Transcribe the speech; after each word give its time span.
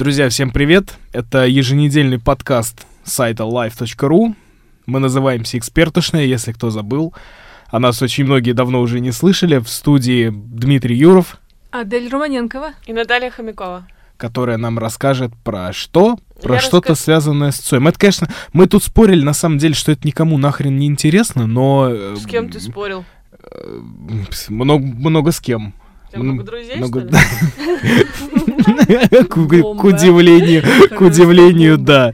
Друзья, 0.00 0.30
всем 0.30 0.50
привет! 0.50 0.94
Это 1.12 1.44
еженедельный 1.44 2.18
подкаст 2.18 2.86
сайта 3.04 3.42
live.ru. 3.42 4.34
Мы 4.86 4.98
называемся 4.98 5.58
«Экспертошные», 5.58 6.26
если 6.26 6.52
кто 6.52 6.70
забыл. 6.70 7.12
О 7.68 7.78
нас 7.78 8.00
очень 8.00 8.24
многие 8.24 8.52
давно 8.52 8.80
уже 8.80 9.00
не 9.00 9.12
слышали. 9.12 9.58
В 9.58 9.68
студии 9.68 10.30
Дмитрий 10.32 10.96
Юров. 10.96 11.36
Адель 11.70 12.08
Романенкова. 12.08 12.70
И 12.86 12.94
Наталья 12.94 13.30
Хомякова. 13.30 13.86
Которая 14.16 14.56
нам 14.56 14.78
расскажет 14.78 15.32
про 15.44 15.70
что? 15.74 16.18
Про 16.42 16.54
Я 16.54 16.60
что-то 16.62 16.92
расскажу. 16.92 17.04
связанное 17.04 17.50
с 17.50 17.56
Цоем. 17.56 17.86
Это, 17.86 17.98
конечно, 17.98 18.30
мы 18.54 18.68
тут 18.68 18.82
спорили, 18.82 19.22
на 19.22 19.34
самом 19.34 19.58
деле, 19.58 19.74
что 19.74 19.92
это 19.92 20.06
никому 20.06 20.38
нахрен 20.38 20.78
не 20.78 20.86
интересно, 20.86 21.46
но... 21.46 21.90
Э, 21.90 22.16
с 22.16 22.24
кем 22.24 22.48
ты 22.48 22.58
спорил? 22.58 23.04
Э, 23.32 23.80
много, 24.48 24.82
много 24.82 25.30
с 25.30 25.40
кем. 25.40 25.74
Много 26.14 26.42
друзей, 26.44 26.82
что 26.84 27.00
ли? 27.00 27.10
К 29.28 29.84
удивлению, 29.84 30.62
к 30.90 31.00
удивлению, 31.00 31.78
да. 31.78 32.12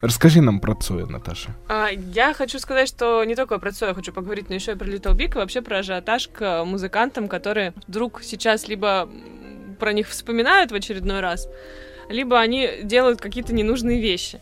Расскажи 0.00 0.40
нам 0.40 0.60
про 0.60 0.76
Цоя, 0.76 1.06
Наташа. 1.06 1.56
А, 1.68 1.88
я 1.88 2.32
хочу 2.32 2.60
сказать, 2.60 2.88
что 2.88 3.24
не 3.24 3.34
только 3.34 3.58
про 3.58 3.72
Цоя 3.72 3.94
хочу 3.94 4.12
поговорить, 4.12 4.48
но 4.48 4.54
еще 4.54 4.72
и 4.72 4.74
про 4.76 4.86
Little 4.86 5.16
Big, 5.16 5.34
и 5.34 5.38
вообще 5.38 5.60
про 5.60 5.78
ажиотаж 5.78 6.28
к 6.28 6.64
музыкантам, 6.64 7.26
которые 7.26 7.74
вдруг 7.88 8.22
сейчас 8.22 8.68
либо 8.68 9.10
про 9.80 9.92
них 9.92 10.08
вспоминают 10.08 10.70
в 10.70 10.74
очередной 10.76 11.18
раз, 11.18 11.48
либо 12.08 12.38
они 12.38 12.68
делают 12.84 13.20
какие-то 13.20 13.52
ненужные 13.52 14.00
вещи. 14.00 14.40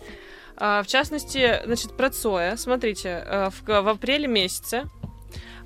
А, 0.59 0.83
в 0.83 0.89
частности, 0.89 1.63
значит, 1.65 1.97
про 1.97 2.11
Цоя. 2.11 2.59
Смотрите, 2.59 3.25
а, 3.27 3.49
в, 3.49 3.63
в 3.67 3.89
апреле 3.89 4.29
месяце 4.29 4.85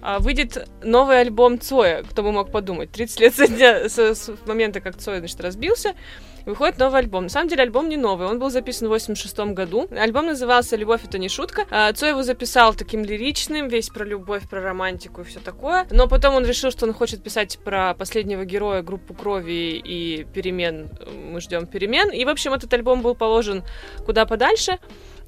а, 0.02 0.20
выйдет 0.20 0.68
новый 0.84 1.20
альбом 1.20 1.58
Цоя, 1.58 2.04
кто 2.04 2.22
бы 2.22 2.30
мог 2.30 2.52
подумать. 2.52 2.92
30 2.92 3.18
лет 3.18 3.34
со 3.34 3.48
дня, 3.48 3.88
с, 3.88 3.98
с 3.98 4.30
момента, 4.46 4.80
как 4.80 4.96
Цоя, 4.98 5.18
значит, 5.18 5.40
разбился 5.40 5.96
выходит 6.46 6.78
новый 6.78 7.00
альбом. 7.00 7.24
На 7.24 7.28
самом 7.28 7.48
деле 7.48 7.62
альбом 7.62 7.88
не 7.88 7.96
новый, 7.96 8.26
он 8.26 8.38
был 8.38 8.50
записан 8.50 8.88
в 8.88 8.90
86 8.90 9.38
году. 9.54 9.88
Альбом 9.90 10.26
назывался 10.26 10.76
«Любовь— 10.76 11.00
это 11.04 11.18
не 11.18 11.28
шутка». 11.28 11.66
А, 11.70 11.92
Цой 11.92 12.10
его 12.10 12.22
записал 12.22 12.74
таким 12.74 13.04
лиричным, 13.04 13.68
весь 13.68 13.88
про 13.88 14.04
любовь, 14.04 14.48
про 14.48 14.60
романтику 14.60 15.22
и 15.22 15.24
все 15.24 15.40
такое. 15.40 15.86
Но 15.90 16.08
потом 16.08 16.34
он 16.34 16.44
решил, 16.44 16.70
что 16.70 16.86
он 16.86 16.92
хочет 16.92 17.22
писать 17.22 17.58
про 17.64 17.94
последнего 17.94 18.44
героя, 18.44 18.82
группу 18.82 19.14
крови 19.14 19.80
и 19.84 20.26
перемен. 20.34 20.90
Мы 21.30 21.40
ждем 21.40 21.66
перемен. 21.66 22.10
И, 22.10 22.24
в 22.24 22.28
общем, 22.28 22.52
этот 22.52 22.72
альбом 22.72 23.02
был 23.02 23.14
положен 23.14 23.62
куда 24.04 24.26
подальше 24.26 24.78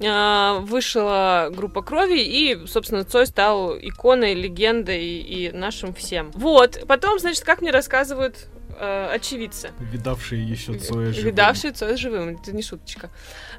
а, 0.05 0.59
вышла 0.59 1.49
группа 1.51 1.81
крови, 1.81 2.19
и, 2.19 2.65
собственно, 2.67 3.03
Цой 3.03 3.27
стал 3.27 3.77
иконой, 3.77 4.33
легендой 4.33 5.03
и 5.03 5.51
нашим 5.51 5.93
всем. 5.93 6.31
Вот, 6.33 6.81
потом, 6.87 7.19
значит, 7.19 7.43
как 7.43 7.61
мне 7.61 7.71
рассказывают 7.71 8.47
э, 8.79 9.15
очевидцы. 9.15 9.71
Видавшие 9.79 10.43
еще 10.47 10.77
Цоя 10.77 11.11
живым. 11.11 11.25
Видавшие 11.25 11.73
Цоя 11.73 11.97
живым, 11.97 12.37
это 12.37 12.53
не 12.53 12.61
шуточка. 12.61 13.09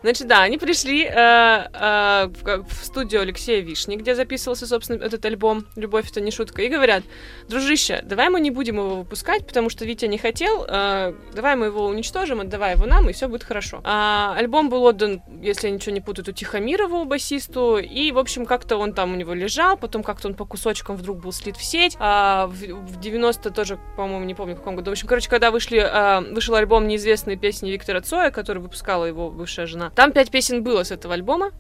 Значит, 0.05 0.27
да, 0.27 0.43
они 0.43 0.59
пришли 0.59 1.07
э, 1.07 1.11
э, 1.11 2.27
в, 2.27 2.67
в 2.69 2.85
студию 2.85 3.23
Алексея 3.23 3.63
Вишни, 3.63 3.97
где 3.97 4.15
записывался, 4.15 4.67
собственно, 4.67 5.03
этот 5.03 5.25
альбом 5.25 5.65
«Любовь— 5.77 6.11
это 6.11 6.21
не 6.21 6.31
шутка», 6.31 6.61
и 6.61 6.69
говорят, 6.69 7.05
дружище, 7.49 8.03
давай 8.05 8.29
мы 8.29 8.41
не 8.41 8.51
будем 8.51 8.77
его 8.77 8.97
выпускать, 8.97 9.47
потому 9.47 9.71
что 9.71 9.87
Витя 9.87 10.05
не 10.05 10.19
хотел, 10.19 10.67
э, 10.69 11.15
давай 11.35 11.57
мы 11.57 11.67
его 11.67 11.87
уничтожим, 11.87 12.43
отдавай 12.43 12.75
его 12.75 12.85
нам, 12.85 13.09
и 13.09 13.15
все 13.15 13.29
будет 13.29 13.45
хорошо. 13.45 13.81
А, 13.83 14.35
альбом 14.37 14.69
был 14.69 14.85
отдан, 14.85 15.23
если 15.41 15.69
я 15.69 15.75
ничего 15.75 15.95
не 15.95 16.03
путаю, 16.03 16.35
Тихомирову, 16.35 17.07
басисту, 17.07 17.79
и, 17.79 18.13
в 18.13 18.19
общем, 18.19 18.45
как-то 18.45 18.77
он 18.77 18.93
там 18.93 19.15
у 19.15 19.17
него 19.17 19.33
лежал, 19.33 19.79
потом 19.79 20.03
как-то 20.03 20.29
он 20.29 20.35
по 20.35 20.45
кусочкам 20.45 20.97
вдруг 20.97 21.21
был 21.21 21.33
слит 21.33 21.57
в 21.57 21.65
сеть, 21.65 21.97
а 21.99 22.49
в, 22.49 22.53
в 22.53 23.01
90 23.01 23.51
тоже, 23.53 23.79
по-моему, 23.97 24.27
не 24.27 24.35
помню, 24.35 24.55
в 24.55 24.59
каком 24.59 24.77
году, 24.77 24.91
в 24.91 24.93
общем, 24.93 25.09
короче, 25.09 25.31
когда 25.31 25.51
вышли, 25.51 25.79
э, 25.79 26.21
вышел 26.35 26.55
альбом 26.57 26.89
«Неизвестные 26.89 27.39
песни» 27.39 27.71
Виктора 27.71 28.03
Цоя, 28.03 28.31
который 28.31 28.59
выпускала 28.59 29.07
его 29.07 29.31
бывшая 29.31 29.65
жена, 29.65 29.94
там 29.95 30.13
пять 30.13 30.31
песен 30.31 30.63
было 30.63 30.83
с 30.83 30.91
этого 30.91 31.15
альбома, 31.15 31.53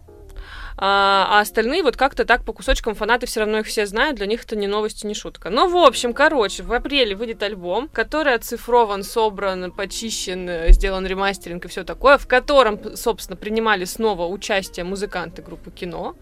а, 0.77 1.27
а 1.31 1.41
остальные 1.41 1.83
вот 1.83 1.97
как-то 1.97 2.25
так 2.25 2.45
по 2.45 2.53
кусочкам 2.53 2.95
фанаты 2.95 3.27
все 3.27 3.41
равно 3.41 3.59
их 3.59 3.67
все 3.67 3.87
знают, 3.87 4.17
для 4.17 4.27
них 4.27 4.45
это 4.45 4.57
не 4.57 4.67
новость, 4.67 5.05
не 5.05 5.15
шутка. 5.15 5.51
Ну, 5.51 5.69
в 5.69 5.77
общем, 5.77 6.13
короче, 6.13 6.63
в 6.63 6.73
апреле 6.73 7.15
выйдет 7.15 7.43
альбом, 7.43 7.89
который 7.89 8.35
оцифрован, 8.35 9.05
собран, 9.05 9.71
почищен, 9.71 10.73
сделан 10.73 11.07
ремастеринг 11.07 11.65
и 11.65 11.69
все 11.69 11.85
такое, 11.85 12.19
в 12.19 12.27
котором, 12.27 12.97
собственно, 12.97 13.37
принимали 13.37 13.85
снова 13.85 14.27
участие 14.27 14.85
музыканты 14.85 15.43
группы 15.43 15.71
«Кино», 15.71 16.17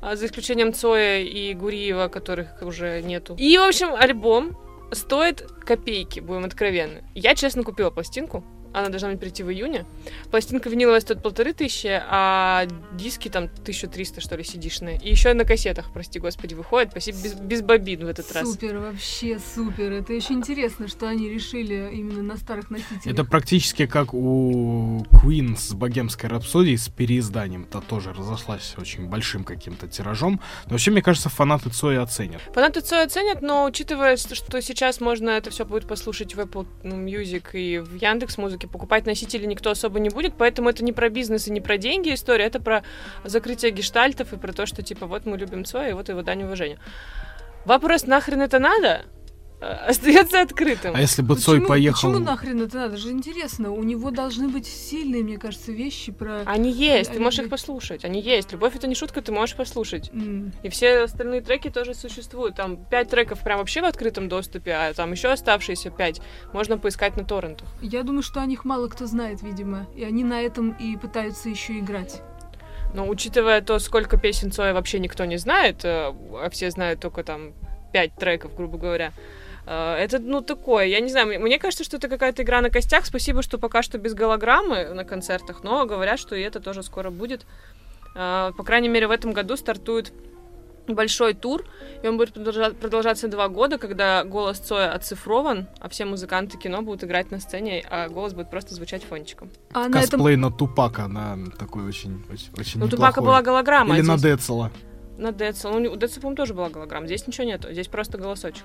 а, 0.00 0.16
за 0.16 0.26
исключением 0.26 0.74
Цоя 0.74 1.20
и 1.20 1.54
Гуриева, 1.54 2.08
которых 2.08 2.62
уже 2.62 3.02
нету. 3.02 3.36
И, 3.38 3.56
в 3.56 3.62
общем, 3.62 3.94
альбом 3.94 4.56
стоит 4.92 5.42
копейки, 5.64 6.20
будем 6.20 6.44
откровенны. 6.44 7.04
Я, 7.14 7.34
честно, 7.34 7.62
купила 7.62 7.90
пластинку. 7.90 8.44
Она 8.76 8.90
должна 8.90 9.08
мне 9.08 9.16
прийти 9.16 9.42
в 9.42 9.50
июне. 9.50 9.86
Пластинка 10.30 10.68
виниловая 10.68 11.00
стоит 11.00 11.22
полторы 11.22 11.54
тысячи, 11.54 11.88
а 12.10 12.66
диски 12.92 13.28
там 13.28 13.44
1300, 13.44 14.20
что 14.20 14.36
ли, 14.36 14.44
сидишные. 14.44 15.00
И 15.02 15.10
еще 15.10 15.32
на 15.32 15.46
кассетах, 15.46 15.90
прости 15.94 16.18
господи, 16.18 16.52
выходит, 16.52 16.90
спасибо, 16.90 17.16
без, 17.24 17.32
без 17.32 17.62
бобин 17.62 18.04
в 18.04 18.08
этот 18.08 18.26
супер, 18.26 18.40
раз. 18.40 18.52
Супер, 18.52 18.78
вообще 18.78 19.38
супер. 19.54 19.92
Это 19.92 20.12
очень 20.12 20.36
интересно, 20.36 20.88
что 20.88 21.08
они 21.08 21.30
решили 21.30 21.88
именно 21.90 22.22
на 22.22 22.36
старых 22.36 22.68
носителях. 22.68 23.06
Это 23.06 23.24
практически 23.24 23.86
как 23.86 24.12
у 24.12 25.02
Queen 25.10 25.56
с 25.56 25.72
богемской 25.72 26.28
рапсодией 26.28 26.76
с 26.76 26.90
переизданием. 26.90 27.66
Это 27.70 27.80
тоже 27.80 28.12
разошлась 28.12 28.74
очень 28.76 29.06
большим 29.06 29.44
каким-то 29.44 29.88
тиражом. 29.88 30.38
Но 30.66 30.72
вообще, 30.72 30.90
мне 30.90 31.00
кажется, 31.00 31.30
фанаты 31.30 31.70
Цоя 31.70 32.02
оценят. 32.02 32.42
Фанаты 32.52 32.82
Цоя 32.82 33.04
оценят, 33.04 33.40
но 33.40 33.64
учитывая, 33.64 34.18
что 34.18 34.60
сейчас 34.60 35.00
можно 35.00 35.30
это 35.30 35.48
все 35.50 35.64
будет 35.64 35.88
послушать 35.88 36.34
в 36.34 36.40
Apple 36.40 36.66
Music 36.82 37.52
и 37.54 37.78
в 37.78 37.94
Яндекс 37.94 38.36
Музыке, 38.36 38.65
все 38.66 38.72
покупать 38.72 39.06
носители 39.06 39.46
никто 39.46 39.70
особо 39.70 40.00
не 40.00 40.10
будет, 40.10 40.34
поэтому 40.36 40.68
это 40.68 40.84
не 40.84 40.92
про 40.92 41.08
бизнес 41.08 41.48
и 41.48 41.52
не 41.52 41.60
про 41.60 41.78
деньги 41.78 42.12
история, 42.12 42.46
это 42.46 42.60
про 42.60 42.82
закрытие 43.24 43.70
гештальтов 43.70 44.32
и 44.32 44.36
про 44.36 44.52
то, 44.52 44.66
что 44.66 44.82
типа 44.82 45.06
вот 45.06 45.26
мы 45.26 45.38
любим 45.38 45.64
Цоя, 45.64 45.90
и 45.90 45.92
вот 45.92 46.08
его 46.08 46.22
дань 46.22 46.42
уважения. 46.42 46.78
Вопрос, 47.64 48.06
нахрен 48.06 48.42
это 48.42 48.58
надо? 48.58 49.04
Э, 49.60 49.88
остается 49.88 50.42
открытым. 50.42 50.94
А 50.94 51.00
если 51.00 51.22
бы 51.22 51.34
Цой 51.36 51.62
поехал... 51.62 52.12
Почему 52.12 52.24
нахрен 52.24 52.60
это 52.62 52.76
надо? 52.76 52.96
же 52.96 53.10
интересно. 53.10 53.70
У 53.72 53.82
него 53.82 54.10
должны 54.10 54.48
быть 54.48 54.66
сильные, 54.66 55.22
мне 55.22 55.38
кажется, 55.38 55.72
вещи 55.72 56.12
про... 56.12 56.42
Они 56.44 56.70
есть, 56.70 57.12
ты 57.12 57.20
можешь 57.20 57.40
их 57.40 57.48
послушать. 57.48 58.04
Они 58.04 58.20
есть. 58.20 58.52
Любовь 58.52 58.76
это 58.76 58.86
не 58.86 58.94
шутка, 58.94 59.22
ты 59.22 59.32
можешь 59.32 59.56
послушать. 59.56 60.10
Mm. 60.10 60.52
И 60.62 60.68
все 60.68 61.04
остальные 61.04 61.40
треки 61.40 61.70
тоже 61.70 61.94
существуют. 61.94 62.56
Там 62.56 62.76
пять 62.76 63.08
треков 63.08 63.42
прям 63.42 63.58
вообще 63.58 63.80
в 63.80 63.84
открытом 63.84 64.28
доступе, 64.28 64.72
а 64.72 64.92
там 64.92 65.12
еще 65.12 65.28
оставшиеся 65.28 65.90
пять 65.90 66.20
можно 66.52 66.76
поискать 66.76 67.16
на 67.16 67.24
торрентах. 67.24 67.66
Я 67.80 68.02
думаю, 68.02 68.22
что 68.22 68.40
о 68.40 68.46
них 68.46 68.64
мало 68.64 68.88
кто 68.88 69.06
знает, 69.06 69.42
видимо. 69.42 69.86
И 69.96 70.04
они 70.04 70.22
на 70.22 70.42
этом 70.42 70.70
и 70.72 70.96
пытаются 70.96 71.48
еще 71.48 71.78
играть. 71.78 72.20
Но 72.94 73.08
учитывая 73.08 73.62
то, 73.62 73.78
сколько 73.78 74.18
песен 74.18 74.52
Цоя 74.52 74.74
вообще 74.74 74.98
никто 74.98 75.24
не 75.24 75.38
знает, 75.38 75.84
э, 75.84 76.12
а 76.32 76.48
все 76.50 76.70
знают 76.70 77.00
только 77.00 77.24
там 77.24 77.52
пять 77.92 78.14
треков, 78.16 78.54
грубо 78.54 78.78
говоря, 78.78 79.12
это, 79.66 80.20
ну, 80.20 80.42
такое, 80.42 80.86
я 80.86 81.00
не 81.00 81.10
знаю, 81.10 81.40
мне 81.40 81.58
кажется, 81.58 81.82
что 81.82 81.96
это 81.96 82.08
какая-то 82.08 82.42
игра 82.42 82.60
на 82.60 82.70
костях. 82.70 83.04
Спасибо, 83.04 83.42
что 83.42 83.58
пока 83.58 83.82
что 83.82 83.98
без 83.98 84.14
голограммы 84.14 84.94
на 84.94 85.04
концертах, 85.04 85.64
но 85.64 85.84
говорят, 85.86 86.20
что 86.20 86.36
и 86.36 86.42
это 86.42 86.60
тоже 86.60 86.82
скоро 86.82 87.10
будет. 87.10 87.46
Э, 88.14 88.52
по 88.56 88.62
крайней 88.62 88.88
мере, 88.88 89.08
в 89.08 89.10
этом 89.10 89.32
году 89.32 89.56
стартует 89.56 90.12
большой 90.86 91.34
тур, 91.34 91.64
и 92.02 92.06
он 92.06 92.16
будет 92.16 92.32
продолжаться 92.32 93.26
два 93.26 93.48
года, 93.48 93.76
когда 93.76 94.22
голос 94.22 94.58
Цоя 94.58 94.92
оцифрован, 94.92 95.66
а 95.80 95.88
все 95.88 96.04
музыканты 96.04 96.58
кино 96.58 96.82
будут 96.82 97.02
играть 97.02 97.32
на 97.32 97.40
сцене, 97.40 97.84
а 97.90 98.08
голос 98.08 98.34
будет 98.34 98.50
просто 98.50 98.72
звучать 98.76 99.02
фончиком. 99.02 99.50
А 99.72 99.90
Косплей 99.90 100.20
на, 100.20 100.26
этом... 100.28 100.40
на 100.40 100.52
Тупака, 100.52 101.08
на 101.08 101.38
такой 101.58 101.84
очень, 101.84 102.24
очень, 102.32 102.52
очень 102.56 102.78
Ну, 102.78 102.88
Тупака 102.88 103.20
была 103.20 103.42
голограмма. 103.42 103.94
Или 103.94 104.02
а 104.02 104.16
здесь... 104.16 104.22
на 104.22 104.36
Децела. 104.36 104.70
На 105.18 105.32
Децела. 105.32 105.78
Ну, 105.78 105.90
у 105.90 105.96
Децела, 105.96 106.20
по-моему, 106.20 106.36
тоже 106.36 106.54
была 106.54 106.70
голограмма. 106.70 107.06
Здесь 107.06 107.26
ничего 107.26 107.44
нету, 107.48 107.72
здесь 107.72 107.88
просто 107.88 108.16
голосочек 108.16 108.64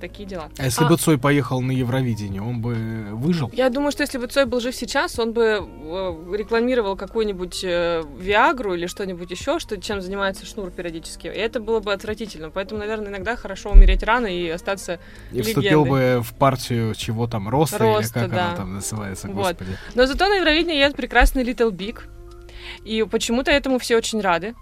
такие 0.00 0.28
дела. 0.28 0.50
А 0.58 0.64
если 0.64 0.84
а... 0.84 0.88
бы 0.88 0.96
Цой 0.96 1.18
поехал 1.18 1.60
на 1.60 1.72
Евровидение, 1.72 2.42
он 2.42 2.60
бы 2.60 2.74
выжил? 3.12 3.50
Я 3.52 3.70
думаю, 3.70 3.92
что 3.92 4.02
если 4.02 4.18
бы 4.18 4.26
Цой 4.26 4.46
был 4.46 4.60
жив 4.60 4.74
сейчас, 4.74 5.18
он 5.18 5.32
бы 5.32 5.42
э, 5.42 6.36
рекламировал 6.36 6.96
какую-нибудь 6.96 7.64
э, 7.64 8.02
Виагру 8.18 8.74
или 8.74 8.86
что-нибудь 8.86 9.30
еще, 9.30 9.58
что, 9.58 9.80
чем 9.80 10.00
занимается 10.00 10.46
Шнур 10.46 10.70
периодически. 10.70 11.26
И 11.26 11.30
это 11.30 11.60
было 11.60 11.80
бы 11.80 11.92
отвратительно. 11.92 12.50
Поэтому, 12.50 12.80
наверное, 12.80 13.08
иногда 13.08 13.36
хорошо 13.36 13.70
умереть 13.70 14.02
рано 14.02 14.26
и 14.26 14.48
остаться 14.48 14.98
И 15.30 15.38
легендой. 15.38 15.52
вступил 15.52 15.84
бы 15.84 16.22
в 16.22 16.34
партию 16.34 16.94
чего 16.94 17.26
там, 17.26 17.48
Роста, 17.48 17.78
Роста 17.78 18.20
или 18.20 18.26
как 18.26 18.34
да. 18.34 18.46
она 18.46 18.56
там 18.56 18.74
называется, 18.74 19.28
господи. 19.28 19.70
Вот. 19.70 19.94
Но 19.94 20.06
зато 20.06 20.28
на 20.28 20.36
Евровидение 20.36 20.80
едет 20.80 20.96
прекрасный 20.96 21.44
Little 21.44 21.70
Big. 21.70 22.00
И 22.84 23.02
почему-то 23.04 23.50
этому 23.50 23.78
все 23.78 23.96
очень 23.96 24.20
рады. 24.20 24.54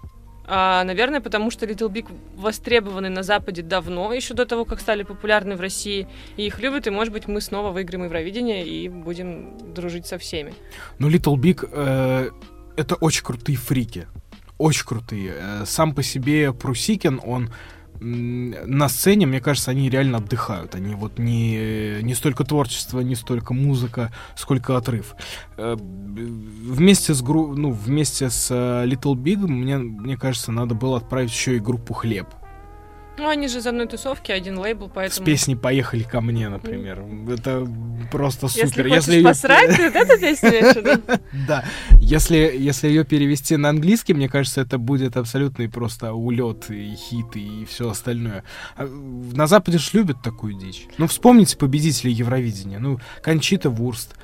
А, 0.45 0.83
наверное, 0.83 1.21
потому 1.21 1.51
что 1.51 1.65
Little 1.65 1.89
Big 1.89 2.07
востребованы 2.35 3.09
на 3.09 3.23
Западе 3.23 3.61
давно, 3.61 4.13
еще 4.13 4.33
до 4.33 4.45
того, 4.45 4.65
как 4.65 4.79
стали 4.81 5.03
популярны 5.03 5.55
в 5.55 5.61
России, 5.61 6.07
и 6.37 6.45
их 6.45 6.59
любят, 6.59 6.87
и, 6.87 6.89
может 6.89 7.13
быть, 7.13 7.27
мы 7.27 7.39
снова 7.41 7.71
выиграем 7.71 8.03
Евровидение 8.03 8.65
и 8.65 8.89
будем 8.89 9.73
дружить 9.73 10.05
со 10.05 10.17
всеми. 10.17 10.53
Ну, 10.99 11.09
Little 11.09 11.35
Big 11.35 11.67
э, 11.71 12.29
это 12.75 12.95
очень 12.95 13.23
крутые 13.23 13.57
фрики. 13.57 14.07
Очень 14.57 14.85
крутые. 14.85 15.33
Э, 15.37 15.63
сам 15.65 15.95
по 15.95 16.03
себе 16.03 16.53
Прусикин, 16.53 17.21
он 17.23 17.49
на 18.03 18.89
сцене, 18.89 19.25
мне 19.25 19.39
кажется, 19.39 19.71
они 19.71 19.89
реально 19.89 20.17
отдыхают. 20.17 20.75
Они 20.75 20.93
вот 20.95 21.19
не, 21.19 22.01
не 22.01 22.13
столько 22.13 22.43
творчество, 22.43 22.99
не 22.99 23.15
столько 23.15 23.53
музыка, 23.53 24.11
сколько 24.35 24.77
отрыв. 24.77 25.15
Э, 25.57 25.75
вместе 25.77 27.13
с, 27.13 27.21
ну, 27.21 27.71
вместе 27.71 28.29
с 28.29 28.51
э, 28.51 28.85
Little 28.85 29.15
Big, 29.15 29.47
мне, 29.47 29.77
мне 29.77 30.17
кажется, 30.17 30.51
надо 30.51 30.75
было 30.75 30.97
отправить 30.97 31.31
еще 31.31 31.55
и 31.55 31.59
группу 31.59 31.93
«Хлеб». 31.93 32.27
Ну, 33.17 33.27
они 33.29 33.47
же 33.47 33.59
из 33.59 33.67
одной 33.67 33.87
тусовки, 33.87 34.31
один 34.31 34.57
лейбл, 34.57 34.89
поэтому... 34.93 35.23
С 35.23 35.25
песней 35.25 35.55
«Поехали 35.55 36.03
ко 36.03 36.19
мне», 36.19 36.49
например. 36.49 37.03
Это 37.29 37.67
просто 38.11 38.47
супер. 38.47 38.87
Если, 38.87 39.15
если 39.15 39.23
посрать, 39.23 39.77
ее... 39.77 39.91
ты 39.91 39.99
вот 39.99 40.09
эту 40.09 40.19
песню 40.19 41.01
Да. 41.47 41.63
Если, 41.99 42.35
если 42.57 42.87
ее 42.87 43.03
перевести 43.03 43.55
на 43.55 43.69
английский, 43.69 44.13
мне 44.13 44.29
кажется, 44.29 44.61
это 44.61 44.79
будет 44.79 45.15
абсолютный 45.15 45.69
просто 45.69 46.13
улет 46.13 46.69
и 46.69 46.95
хит 46.95 47.35
и 47.35 47.65
все 47.65 47.89
остальное. 47.89 48.43
А, 48.75 48.85
на 48.85 49.45
Западе 49.45 49.77
ж 49.77 49.93
любят 49.93 50.21
такую 50.23 50.55
дичь. 50.55 50.87
Ну, 50.97 51.07
вспомните 51.07 51.55
победителей 51.55 52.13
Евровидения. 52.13 52.79
Ну, 52.79 52.99
Кончита 53.21 53.69
Вурст, 53.69 54.15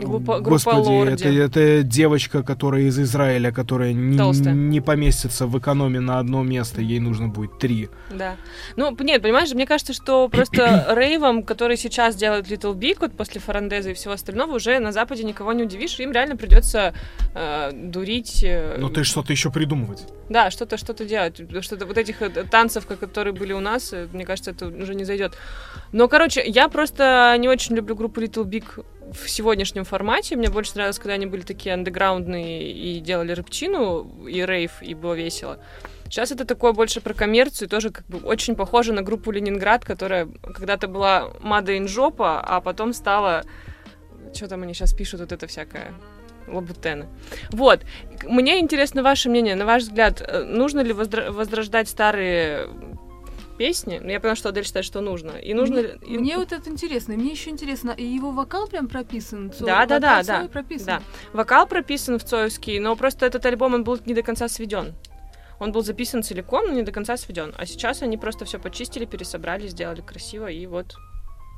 Группа, 0.00 0.40
Господи, 0.40 0.88
группа 0.88 1.10
это, 1.10 1.28
это 1.28 1.82
девочка, 1.82 2.42
которая 2.42 2.82
из 2.82 2.98
Израиля, 2.98 3.52
которая 3.52 3.92
не, 3.92 4.16
не 4.52 4.80
поместится 4.80 5.46
в 5.46 5.58
экономе 5.58 6.00
на 6.00 6.18
одно 6.18 6.42
место, 6.42 6.80
ей 6.80 7.00
нужно 7.00 7.28
будет 7.28 7.58
три. 7.58 7.88
Да. 8.10 8.36
Ну, 8.76 8.96
нет, 9.00 9.22
понимаешь, 9.22 9.52
мне 9.52 9.66
кажется, 9.66 9.92
что 9.92 10.28
просто 10.28 10.86
рейвом, 10.96 11.42
который 11.42 11.76
сейчас 11.76 12.16
делают 12.16 12.48
Little 12.50 12.74
Big, 12.74 12.98
вот 13.00 13.12
после 13.12 13.40
Фарандеза 13.40 13.90
и 13.90 13.94
всего 13.94 14.14
остального, 14.14 14.56
уже 14.56 14.78
на 14.78 14.92
Западе 14.92 15.24
никого 15.24 15.52
не 15.52 15.64
удивишь, 15.64 15.98
им 16.00 16.12
реально 16.12 16.36
придется 16.36 16.94
э, 17.34 17.70
дурить. 17.72 18.42
Э, 18.44 18.76
ну, 18.78 18.88
ты 18.88 19.04
что-то 19.04 19.32
еще 19.32 19.50
придумывать. 19.50 20.06
Да, 20.28 20.50
что-то 20.50 20.76
что-то 20.78 21.04
делать. 21.04 21.40
Что-то 21.62 21.86
вот 21.86 21.98
этих 21.98 22.22
э, 22.22 22.30
танцев, 22.30 22.86
которые 22.86 23.34
были 23.34 23.52
у 23.52 23.60
нас, 23.60 23.92
э, 23.92 24.08
мне 24.12 24.24
кажется, 24.24 24.52
это 24.52 24.66
уже 24.66 24.94
не 24.94 25.04
зайдет. 25.04 25.36
Но, 25.92 26.08
короче, 26.08 26.42
я 26.46 26.68
просто 26.68 27.36
не 27.38 27.48
очень 27.48 27.76
люблю 27.76 27.94
группу 27.94 28.20
Little 28.20 28.44
Big 28.44 28.64
в 29.12 29.28
сегодняшнем 29.28 29.84
формате. 29.84 30.36
Мне 30.36 30.48
больше 30.48 30.72
нравилось, 30.74 30.98
когда 30.98 31.14
они 31.14 31.26
были 31.26 31.42
такие 31.42 31.74
андеграундные 31.74 32.72
и 32.72 33.00
делали 33.00 33.32
рыбчину, 33.32 34.26
и 34.26 34.44
рейв, 34.44 34.82
и 34.82 34.94
было 34.94 35.14
весело. 35.14 35.58
Сейчас 36.04 36.30
это 36.30 36.44
такое 36.44 36.72
больше 36.72 37.00
про 37.00 37.14
коммерцию, 37.14 37.68
тоже 37.68 37.90
как 37.90 38.06
бы 38.06 38.18
очень 38.18 38.54
похоже 38.54 38.92
на 38.92 39.02
группу 39.02 39.30
Ленинград, 39.30 39.84
которая 39.84 40.26
когда-то 40.26 40.86
была 40.86 41.32
Мада 41.40 41.76
Инжопа, 41.78 42.40
а 42.40 42.60
потом 42.60 42.92
стала... 42.92 43.44
Что 44.34 44.48
там 44.48 44.62
они 44.62 44.74
сейчас 44.74 44.92
пишут, 44.92 45.20
вот 45.20 45.32
это 45.32 45.46
всякое 45.46 45.94
лабутены. 46.46 47.06
Вот. 47.50 47.80
Мне 48.24 48.60
интересно 48.60 49.02
ваше 49.02 49.28
мнение. 49.28 49.54
На 49.54 49.64
ваш 49.64 49.84
взгляд, 49.84 50.20
э, 50.20 50.42
нужно 50.44 50.80
ли 50.80 50.92
возрождать 50.92 51.88
старые 51.88 52.68
песни, 53.62 54.00
но 54.02 54.10
я 54.10 54.18
поняла, 54.18 54.34
что 54.34 54.48
Адель 54.48 54.64
считает, 54.64 54.84
что 54.84 55.00
нужно. 55.00 55.30
И 55.36 55.54
нужно... 55.54 55.76
Мне, 55.76 55.88
и... 56.04 56.18
мне 56.18 56.36
вот 56.36 56.50
это 56.50 56.68
интересно. 56.68 57.14
Мне 57.14 57.30
еще 57.30 57.50
интересно, 57.50 57.92
и 57.92 58.04
его 58.04 58.32
вокал 58.32 58.66
прям 58.66 58.88
прописан? 58.88 59.52
Цо... 59.52 59.64
Да, 59.64 59.86
да, 59.86 60.00
да, 60.00 60.24
да. 60.24 60.48
Прописан. 60.48 60.86
да. 60.86 61.02
Вокал 61.32 61.68
прописан 61.68 62.18
в 62.18 62.24
Цоевский, 62.24 62.80
но 62.80 62.96
просто 62.96 63.24
этот 63.24 63.46
альбом, 63.46 63.74
он 63.74 63.84
был 63.84 64.00
не 64.04 64.14
до 64.14 64.22
конца 64.22 64.48
сведен. 64.48 64.94
Он 65.60 65.70
был 65.70 65.84
записан 65.84 66.24
целиком, 66.24 66.66
но 66.66 66.72
не 66.72 66.82
до 66.82 66.90
конца 66.90 67.16
сведен. 67.16 67.54
А 67.56 67.64
сейчас 67.64 68.02
они 68.02 68.16
просто 68.16 68.44
все 68.46 68.58
почистили, 68.58 69.04
пересобрали, 69.04 69.68
сделали 69.68 70.00
красиво, 70.00 70.48
и 70.50 70.66
вот 70.66 70.96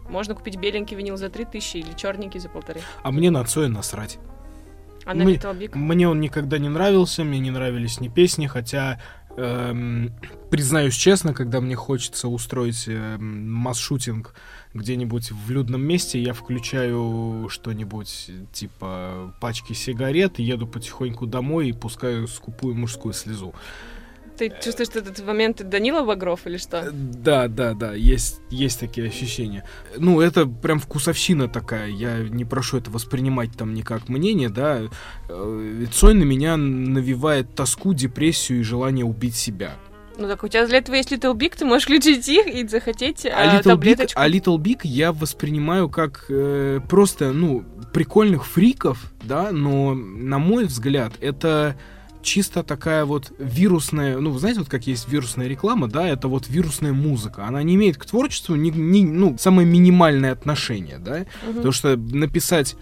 можно 0.06 0.34
купить 0.34 0.56
беленький 0.56 0.98
винил 0.98 1.16
за 1.16 1.30
3000 1.30 1.78
или 1.78 1.92
черненький 1.96 2.38
за 2.38 2.50
полторы. 2.50 2.82
А 3.02 3.12
мне 3.12 3.30
на 3.30 3.42
Цоя 3.44 3.68
насрать. 3.68 4.18
А 5.06 5.14
на 5.14 5.24
мне, 5.24 5.40
Мне 5.74 6.08
он 6.08 6.20
никогда 6.20 6.58
не 6.58 6.68
нравился, 6.68 7.24
мне 7.24 7.38
не 7.38 7.50
нравились 7.50 8.00
ни 8.00 8.08
песни, 8.08 8.46
хотя 8.46 9.00
Эм, 9.36 10.12
признаюсь 10.50 10.94
честно, 10.94 11.34
когда 11.34 11.60
мне 11.60 11.76
хочется 11.76 12.28
устроить 12.28 12.84
э, 12.86 13.16
масс-шутинг 13.18 14.34
где-нибудь 14.74 15.32
в 15.32 15.50
людном 15.50 15.82
месте, 15.82 16.20
я 16.20 16.32
включаю 16.32 17.48
что-нибудь 17.48 18.30
типа 18.52 19.34
пачки 19.40 19.72
сигарет, 19.72 20.38
еду 20.38 20.66
потихоньку 20.66 21.26
домой 21.26 21.68
и 21.68 21.72
пускаю 21.72 22.28
скупую 22.28 22.74
мужскую 22.74 23.12
слезу. 23.12 23.54
Ты 24.36 24.52
чувствуешь, 24.62 24.88
что 24.88 24.98
этот 24.98 25.24
момент 25.24 25.68
Данила 25.68 26.04
Багров 26.04 26.46
или 26.46 26.56
что? 26.56 26.90
Да, 26.92 27.46
да, 27.46 27.74
да, 27.74 27.94
есть, 27.94 28.40
есть 28.50 28.80
такие 28.80 29.06
ощущения. 29.06 29.64
Ну, 29.96 30.20
это 30.20 30.46
прям 30.46 30.80
вкусовщина 30.80 31.48
такая, 31.48 31.88
я 31.88 32.18
не 32.18 32.44
прошу 32.44 32.78
это 32.78 32.90
воспринимать 32.90 33.56
там 33.56 33.74
не 33.74 33.82
как 33.82 34.08
мнение, 34.08 34.48
да. 34.48 34.82
Э, 35.28 35.86
Цой 35.92 36.14
на 36.14 36.24
меня 36.24 36.56
навевает 36.56 37.54
тоску, 37.54 37.94
депрессию 37.94 38.60
и 38.60 38.62
желание 38.62 39.04
убить 39.04 39.36
себя. 39.36 39.76
Ну 40.16 40.28
так 40.28 40.44
у 40.44 40.48
тебя 40.48 40.66
для 40.66 40.78
этого 40.78 40.94
есть 40.94 41.12
Little 41.12 41.34
Big, 41.34 41.54
ты 41.58 41.64
можешь 41.64 41.84
включить 41.84 42.28
их 42.28 42.46
и 42.46 42.66
захотеть 42.66 43.26
а, 43.26 43.30
а 43.34 43.58
Little 43.58 43.62
таблеточку. 43.62 44.20
Big, 44.20 44.24
а 44.24 44.28
Little 44.28 44.58
Big 44.58 44.80
я 44.84 45.12
воспринимаю 45.12 45.88
как 45.88 46.26
э, 46.28 46.80
просто, 46.88 47.32
ну, 47.32 47.64
прикольных 47.92 48.46
фриков, 48.46 49.12
да, 49.22 49.50
но, 49.50 49.94
на 49.94 50.38
мой 50.38 50.66
взгляд, 50.66 51.12
это 51.20 51.76
чисто 52.24 52.64
такая 52.64 53.04
вот 53.04 53.32
вирусная, 53.38 54.18
ну, 54.18 54.30
вы 54.30 54.38
знаете, 54.40 54.60
вот 54.60 54.68
как 54.68 54.86
есть 54.86 55.08
вирусная 55.08 55.46
реклама, 55.46 55.88
да, 55.88 56.08
это 56.08 56.26
вот 56.26 56.48
вирусная 56.48 56.92
музыка. 56.92 57.46
Она 57.46 57.62
не 57.62 57.76
имеет 57.76 57.96
к 57.96 58.04
творчеству 58.04 58.56
ни, 58.56 58.70
ни, 58.70 59.04
ну, 59.04 59.36
самое 59.38 59.68
минимальное 59.68 60.32
отношение, 60.32 60.98
да, 60.98 61.26
угу. 61.46 61.54
потому 61.54 61.72
что 61.72 61.96
написать 61.96 62.76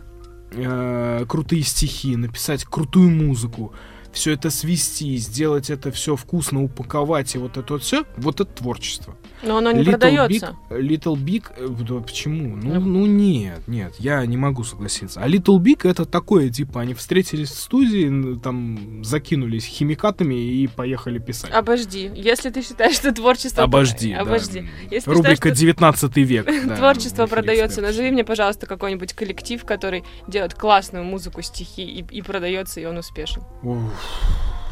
э, 0.53 1.27
крутые 1.29 1.63
стихи, 1.63 2.17
написать 2.17 2.65
крутую 2.65 3.11
музыку, 3.11 3.75
все 4.13 4.33
это 4.33 4.51
свести, 4.51 5.17
сделать 5.17 5.71
это 5.71 5.91
все 5.91 6.17
вкусно, 6.17 6.63
упаковать 6.63 7.35
и 7.35 7.39
вот 7.39 7.57
это 7.57 7.75
вот 7.75 7.83
все, 7.83 8.05
вот 8.17 8.41
это 8.41 8.51
творчество. 8.53 9.17
Но 9.43 9.57
оно 9.57 9.73
не 9.73 9.83
Little 9.83 9.91
продается. 9.91 10.57
Big, 10.71 10.81
Little 10.81 11.17
Big, 11.17 11.45
э, 11.57 11.69
да, 11.69 12.01
почему? 12.01 12.57
Ну, 12.57 12.75
ну, 12.75 12.81
ну 12.81 13.07
нет, 13.07 13.67
нет, 13.67 13.95
я 13.99 14.25
не 14.27 14.37
могу 14.37 14.65
согласиться. 14.65 15.21
А 15.21 15.29
Little 15.29 15.59
Big 15.59 15.89
это 15.89 16.05
такое, 16.05 16.51
типа, 16.51 16.81
они 16.81 16.95
встретились 16.95 17.51
в 17.51 17.59
студии, 17.59 18.39
там 18.39 19.05
закинулись 19.05 19.65
химикатами 19.65 20.35
и 20.35 20.67
поехали 20.67 21.19
писать. 21.19 21.51
Обожди, 21.51 22.11
если 22.15 22.51
ты 22.51 22.63
считаешь, 22.63 22.95
что 22.95 23.13
творчество... 23.13 23.65
Обожди, 23.65 24.13
да. 24.13 24.21
Обожди. 24.21 24.69
Если 24.91 25.11
Рубрика 25.11 25.49
считаешь, 25.49 25.59
19 25.59 26.17
век. 26.17 26.47
Творчество 26.77 27.27
продается. 27.27 27.81
Назови 27.81 28.11
мне, 28.11 28.25
пожалуйста, 28.25 28.67
какой-нибудь 28.67 29.13
коллектив, 29.13 29.65
который 29.65 30.05
делает 30.29 30.55
классную 30.55 31.05
музыку, 31.05 31.43
стихи 31.43 31.83
и, 31.83 32.05
и 32.11 32.23
продается, 32.23 32.81
и 32.81 32.85
он 32.85 32.99
успешен. 32.99 33.43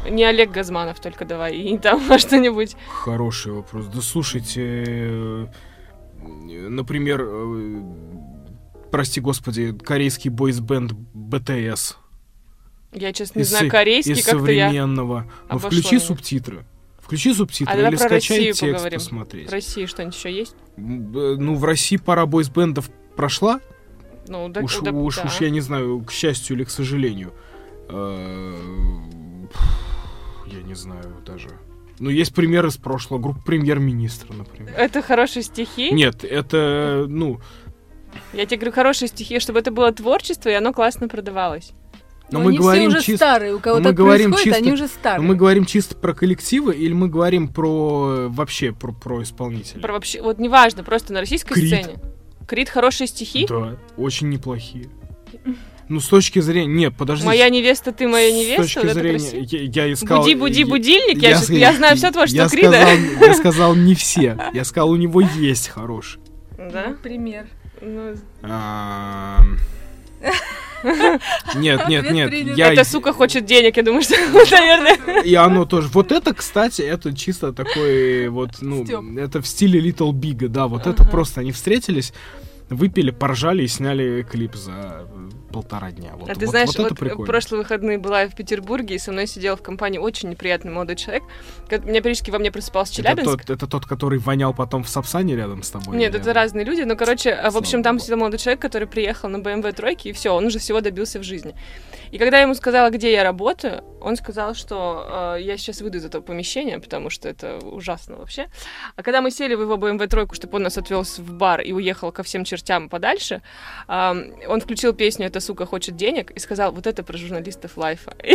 Не 0.09 0.23
Олег 0.23 0.51
Газманов, 0.51 0.99
только 0.99 1.25
давай, 1.25 1.55
и 1.55 1.77
там 1.77 2.01
что-нибудь. 2.17 2.75
Хороший 2.89 3.51
вопрос. 3.51 3.85
Да 3.87 4.01
слушайте, 4.01 4.83
э, 4.87 5.47
например, 6.21 7.21
э, 7.23 7.83
прости 8.91 9.21
господи, 9.21 9.77
корейский 9.77 10.29
бойсбенд 10.29 10.93
BTS. 11.13 11.95
Я, 12.93 13.13
честно, 13.13 13.39
не 13.39 13.43
из, 13.43 13.49
знаю 13.49 13.69
корейский, 13.69 14.13
из 14.13 14.23
современного. 14.23 15.25
Я... 15.49 15.53
Ну, 15.53 15.59
включи 15.59 15.95
меня. 15.95 16.05
субтитры. 16.05 16.65
Включи 16.99 17.33
субтитры 17.33 17.73
а 17.73 17.87
или 17.89 17.95
скачай 17.95 18.37
Россию 18.37 18.53
текст 18.53 18.61
поговорим. 18.61 18.99
посмотреть. 18.99 19.49
В 19.49 19.51
России 19.51 19.85
что-нибудь 19.85 20.15
еще 20.15 20.31
есть? 20.31 20.55
Ну, 20.77 21.55
в 21.55 21.63
России 21.63 21.97
пара 21.97 22.25
бойсбендов 22.25 22.89
прошла. 23.15 23.59
Ну, 24.27 24.49
да, 24.49 24.61
уж, 24.61 24.79
да, 24.79 24.91
уж, 24.91 25.17
да. 25.17 25.23
уж 25.23 25.41
я 25.41 25.49
не 25.49 25.61
знаю, 25.61 26.03
к 26.03 26.11
счастью 26.11 26.55
или 26.57 26.63
к 26.63 26.69
сожалению. 26.69 27.33
Э, 30.51 30.55
я 30.55 30.63
не 30.63 30.75
знаю 30.75 31.15
даже. 31.25 31.49
Ну, 31.99 32.09
есть 32.09 32.33
пример 32.33 32.65
из 32.65 32.77
прошлого, 32.77 33.19
группа 33.19 33.41
премьер-министра, 33.41 34.33
например. 34.33 34.73
Это 34.75 35.01
хорошие 35.01 35.43
стихи? 35.43 35.91
Нет, 35.91 36.23
это, 36.23 37.05
ну... 37.07 37.39
Я 38.33 38.45
тебе 38.45 38.57
говорю, 38.57 38.73
хорошие 38.73 39.07
стихи, 39.07 39.39
чтобы 39.39 39.59
это 39.59 39.71
было 39.71 39.91
творчество, 39.91 40.49
и 40.49 40.53
оно 40.53 40.73
классно 40.73 41.07
продавалось. 41.07 41.73
Но, 42.31 42.39
но 42.39 42.45
мы 42.45 42.49
они 42.51 42.57
говорим 42.59 42.89
все 42.89 42.97
уже 42.97 43.05
чисто, 43.05 43.25
старые, 43.25 43.53
у 43.53 43.59
кого 43.59 43.79
мы 43.79 43.91
говорим 43.91 44.33
чисто, 44.33 44.55
они 44.55 44.71
уже 44.71 44.87
старые. 44.87 45.27
Мы 45.27 45.35
говорим 45.35 45.65
чисто 45.65 45.95
про 45.95 46.13
коллективы 46.13 46.73
или 46.73 46.93
мы 46.93 47.09
говорим 47.09 47.49
про 47.49 48.29
вообще 48.29 48.71
про, 48.71 48.93
про 48.93 49.21
исполнителей? 49.21 49.81
Про 49.81 49.93
вообще, 49.93 50.21
вот 50.21 50.39
неважно, 50.39 50.83
просто 50.83 51.13
на 51.13 51.19
российской 51.19 51.53
Крит. 51.53 51.67
сцене. 51.67 51.99
Крит 52.47 52.69
хорошие 52.69 53.07
стихи? 53.07 53.45
Да, 53.47 53.77
очень 53.97 54.29
неплохие. 54.29 54.89
Ну, 55.91 55.99
с 55.99 56.07
точки 56.07 56.39
зрения... 56.39 56.73
Нет, 56.73 56.93
подожди. 56.97 57.25
Моя 57.25 57.49
невеста, 57.49 57.91
ты 57.91 58.07
моя 58.07 58.31
невеста? 58.31 58.63
С 58.63 58.65
точки 58.67 58.85
вот 58.85 58.93
зрения... 58.93 59.41
Я, 59.41 59.83
я 59.87 59.93
искал... 59.93 60.21
Буди, 60.21 60.35
буди, 60.35 60.61
я, 60.61 60.65
будильник? 60.65 61.21
Я, 61.21 61.29
я, 61.31 61.37
же, 61.37 61.53
я 61.53 61.73
знаю 61.73 61.97
все 61.97 62.11
творчество 62.11 62.43
я 62.43 62.47
Крида. 62.47 62.71
Сказал, 62.71 63.27
я 63.27 63.33
сказал 63.35 63.75
не 63.75 63.93
все. 63.93 64.37
Я 64.53 64.63
сказал, 64.63 64.91
у 64.91 64.95
него 64.95 65.19
есть 65.19 65.67
хороший. 65.67 66.21
Да? 66.57 66.95
Пример. 67.03 67.47
Ну... 67.81 68.15
А... 68.41 69.43
Нет, 71.55 71.89
нет, 71.89 72.09
нет. 72.09 72.57
Я... 72.57 72.71
Эта 72.71 72.85
сука 72.85 73.11
хочет 73.11 73.45
денег, 73.45 73.75
я 73.75 73.83
думаю, 73.83 74.01
что, 74.01 74.15
наверное... 74.51 75.21
И 75.23 75.35
оно 75.35 75.65
тоже. 75.65 75.89
Вот 75.89 76.13
это, 76.13 76.33
кстати, 76.33 76.81
это 76.81 77.13
чисто 77.13 77.51
такой 77.51 78.29
вот, 78.29 78.61
ну, 78.61 78.85
это 79.17 79.41
в 79.41 79.47
стиле 79.47 79.79
Little 79.81 80.13
Big, 80.13 80.47
да, 80.47 80.67
вот 80.67 80.87
это 80.87 81.03
просто 81.03 81.41
они 81.41 81.51
встретились, 81.51 82.13
выпили, 82.69 83.11
поржали 83.11 83.63
и 83.63 83.67
сняли 83.67 84.25
клип 84.27 84.55
за 84.55 85.05
полтора 85.51 85.91
дня. 85.91 86.11
Вот, 86.15 86.29
А 86.29 86.33
ты 86.33 86.41
вот- 86.41 86.49
знаешь, 86.49 86.67
вот 86.69 86.77
вот, 86.77 86.85
это 86.87 86.95
прикольно. 86.95 87.25
прошлые 87.25 87.61
выходные 87.63 87.97
была 87.97 88.25
в 88.27 88.35
Петербурге, 88.35 88.95
и 88.95 88.97
со 88.99 89.11
мной 89.11 89.27
сидел 89.27 89.55
в 89.55 89.61
компании 89.61 89.99
очень 89.99 90.29
неприятный 90.29 90.71
молодой 90.71 90.95
человек. 90.95 91.23
У 91.69 91.73
меня 91.87 92.01
периодически 92.01 92.31
во 92.31 92.39
мне 92.39 92.51
просыпался 92.51 92.93
это, 92.93 93.03
Челябинск. 93.03 93.45
тот, 93.45 93.49
это 93.49 93.67
тот, 93.67 93.85
который 93.85 94.19
вонял 94.19 94.53
потом 94.53 94.83
в 94.83 94.89
Сапсане 94.89 95.35
рядом 95.35 95.63
с 95.63 95.69
тобой? 95.69 95.97
Нет, 95.97 96.15
это 96.15 96.33
разные 96.33 96.65
люди. 96.65 96.81
Ну, 96.81 96.95
короче, 96.97 97.31
а, 97.33 97.51
в 97.51 97.57
общем, 97.57 97.71
Слава 97.71 97.83
там 97.83 97.99
сидел 97.99 98.17
молодой 98.17 98.39
человек, 98.39 98.61
который 98.61 98.87
приехал 98.87 99.29
на 99.29 99.37
BMW 99.37 99.71
тройке, 99.73 100.09
и 100.09 100.13
все, 100.13 100.33
он 100.33 100.45
уже 100.45 100.59
всего 100.59 100.81
добился 100.81 101.19
в 101.19 101.23
жизни. 101.23 101.55
И 102.11 102.17
когда 102.17 102.37
я 102.37 102.43
ему 102.43 102.53
сказала, 102.55 102.89
где 102.89 103.11
я 103.11 103.23
работаю, 103.23 103.83
он 104.01 104.15
сказал, 104.15 104.53
что 104.55 105.35
э, 105.37 105.41
я 105.41 105.57
сейчас 105.57 105.81
выйду 105.81 105.97
из 105.97 106.05
этого 106.05 106.21
помещения, 106.21 106.79
потому 106.79 107.09
что 107.09 107.29
это 107.29 107.57
ужасно 107.59 108.15
вообще. 108.17 108.47
А 108.95 109.03
когда 109.03 109.21
мы 109.21 109.31
сели 109.31 109.55
в 109.55 109.61
его 109.61 109.75
BMW 109.75 110.07
тройку, 110.07 110.35
чтобы 110.35 110.57
он 110.57 110.63
нас 110.63 110.77
отвез 110.77 111.19
в 111.19 111.33
бар 111.33 111.61
и 111.61 111.71
уехал 111.73 112.11
ко 112.11 112.23
всем 112.23 112.43
чертям 112.43 112.89
подальше, 112.89 113.41
ам, 113.87 114.25
он 114.47 114.61
включил 114.61 114.93
песню 114.93 115.27
«Эта 115.27 115.39
сука 115.39 115.65
хочет 115.65 115.95
денег» 115.95 116.31
и 116.31 116.39
сказал, 116.39 116.71
вот 116.71 116.87
это 116.87 117.03
про 117.03 117.17
журналистов 117.17 117.77
лайфа. 117.77 118.15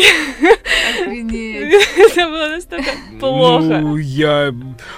Это 0.97 2.29
было 2.29 2.49
настолько 2.49 2.91
плохо. 3.21 3.79
Ну, 3.81 3.97
я... 3.97 4.55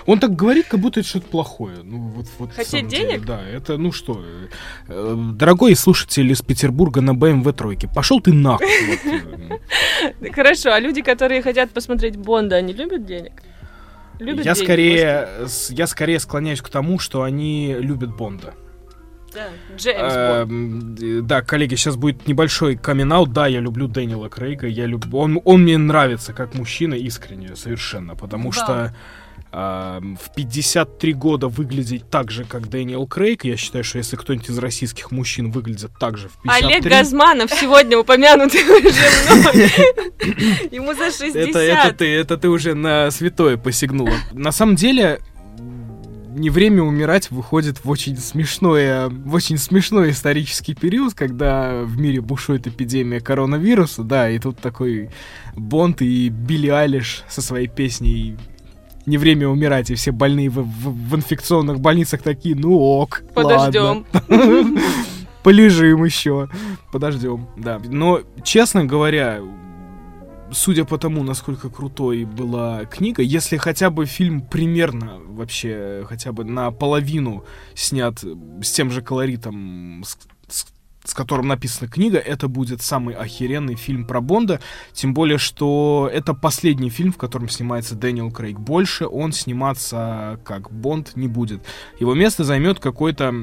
Он 0.06 0.18
так 0.18 0.34
говорит, 0.36 0.66
как 0.68 0.80
будто 0.80 1.00
это 1.00 1.08
что-то 1.08 1.26
плохое. 1.28 1.78
Ну, 1.82 1.98
вот, 1.98 2.26
вот 2.38 2.52
Хотеть 2.52 2.88
денег? 2.88 3.24
да, 3.24 3.40
это, 3.42 3.76
ну 3.78 3.92
что... 3.92 4.22
э, 4.22 4.48
э, 4.88 5.14
Дорогой 5.32 5.74
слушатель 5.76 6.30
из 6.30 6.42
Петербурга 6.42 7.00
на 7.00 7.12
BMW 7.12 7.52
тройке, 7.52 7.88
пошел 7.94 8.20
ты 8.20 8.32
нахуй. 8.32 8.66
э. 10.20 10.28
Хорошо, 10.62 10.76
а 10.76 10.80
люди, 10.80 11.02
которые 11.02 11.40
хотят 11.40 11.70
посмотреть 11.70 12.16
Бонда, 12.16 12.56
они 12.56 12.72
любят 12.72 13.06
денег? 13.06 13.32
Любят 14.18 14.44
Я 14.44 14.54
деньги, 14.54 14.64
скорее, 14.64 15.28
я 15.70 15.86
скорее 15.86 16.18
склоняюсь 16.18 16.60
к 16.60 16.68
тому, 16.68 16.98
что 16.98 17.22
они 17.22 17.76
любят 17.78 18.16
Бонда. 18.16 18.54
Да, 19.38 19.76
Джеймс 19.76 20.14
Бонд. 20.14 21.00
Эм, 21.00 21.26
Да, 21.26 21.42
коллеги, 21.42 21.76
сейчас 21.76 21.96
будет 21.96 22.26
небольшой 22.26 22.76
камин 22.76 23.12
Да, 23.32 23.46
я 23.46 23.60
люблю 23.60 23.86
Дэниела 23.86 24.28
Крейга. 24.28 24.66
Я 24.66 24.86
люб... 24.86 25.12
он, 25.14 25.40
он 25.44 25.62
мне 25.62 25.78
нравится 25.78 26.32
как 26.32 26.54
мужчина 26.54 26.94
искренне 26.94 27.54
совершенно, 27.54 28.14
потому 28.16 28.50
Да. 28.50 28.56
что 28.56 28.94
эм, 29.52 30.16
в 30.16 30.34
53 30.34 31.12
года 31.14 31.48
выглядеть 31.48 32.10
так 32.10 32.30
же, 32.30 32.44
как 32.44 32.68
Дэниел 32.68 33.06
Крейг, 33.06 33.44
я 33.44 33.56
считаю, 33.56 33.84
что 33.84 33.98
если 33.98 34.16
кто-нибудь 34.16 34.50
из 34.50 34.58
российских 34.58 35.10
мужчин 35.10 35.50
выглядит 35.50 35.92
так 35.98 36.18
же 36.18 36.28
в 36.28 36.42
53... 36.42 36.66
Олег 36.66 36.84
Газманов 36.84 37.50
сегодня 37.52 37.96
упомянутый 37.96 38.62
уже. 38.68 38.88
Ему 40.74 40.94
за 40.94 41.10
60. 41.10 41.36
Это, 41.36 41.58
это, 41.60 41.94
ты, 41.94 42.14
это 42.14 42.36
ты 42.36 42.48
уже 42.48 42.74
на 42.74 43.10
святое 43.10 43.56
посягнула. 43.56 44.14
На 44.32 44.52
самом 44.52 44.74
деле, 44.76 45.20
не 46.38 46.50
время 46.50 46.82
умирать 46.82 47.30
выходит 47.30 47.84
в 47.84 47.90
очень 47.90 48.16
смешное, 48.16 49.08
в 49.08 49.34
очень 49.34 49.58
смешной 49.58 50.10
исторический 50.10 50.74
период, 50.74 51.14
когда 51.14 51.82
в 51.82 51.98
мире 51.98 52.20
бушует 52.20 52.66
эпидемия 52.66 53.20
коронавируса, 53.20 54.02
да, 54.02 54.30
и 54.30 54.38
тут 54.38 54.58
такой 54.58 55.10
Бонд 55.56 56.00
и 56.02 56.28
Билли 56.28 56.68
Айлиш 56.68 57.24
со 57.28 57.42
своей 57.42 57.66
песней 57.68 58.36
не 59.06 59.16
время 59.18 59.48
умирать, 59.48 59.90
и 59.90 59.94
все 59.94 60.12
больные 60.12 60.50
в, 60.50 60.62
в- 60.62 61.08
в 61.10 61.16
инфекционных 61.16 61.80
больницах 61.80 62.22
такие, 62.22 62.54
ну 62.54 62.74
ок, 62.78 63.22
Подождем. 63.34 64.04
ладно. 64.12 64.80
Полежим 65.42 66.04
еще, 66.04 66.48
подождем, 66.92 67.46
да. 67.56 67.80
Но, 67.88 68.20
честно 68.42 68.84
говоря, 68.84 69.40
судя 70.52 70.84
по 70.84 70.98
тому, 70.98 71.22
насколько 71.22 71.68
крутой 71.70 72.24
была 72.24 72.84
книга, 72.86 73.22
если 73.22 73.56
хотя 73.56 73.90
бы 73.90 74.06
фильм 74.06 74.40
примерно 74.40 75.18
вообще 75.26 76.04
хотя 76.08 76.32
бы 76.32 76.44
наполовину 76.44 77.44
снят 77.74 78.18
с 78.62 78.70
тем 78.72 78.90
же 78.90 79.02
колоритом, 79.02 80.02
с, 80.04 80.18
с- 80.48 80.66
с 81.04 81.14
которым 81.14 81.48
написана 81.48 81.90
книга, 81.90 82.18
это 82.18 82.48
будет 82.48 82.82
самый 82.82 83.14
охеренный 83.14 83.76
фильм 83.76 84.06
про 84.06 84.20
Бонда. 84.20 84.60
Тем 84.92 85.14
более, 85.14 85.38
что 85.38 86.10
это 86.12 86.34
последний 86.34 86.90
фильм, 86.90 87.12
в 87.12 87.16
котором 87.18 87.48
снимается 87.48 87.94
Дэниел 87.94 88.30
Крейг. 88.30 88.58
Больше 88.58 89.06
он 89.06 89.32
сниматься 89.32 90.40
как 90.44 90.70
Бонд 90.70 91.16
не 91.16 91.28
будет. 91.28 91.62
Его 91.98 92.14
место 92.14 92.44
займет 92.44 92.80
какой-то, 92.80 93.34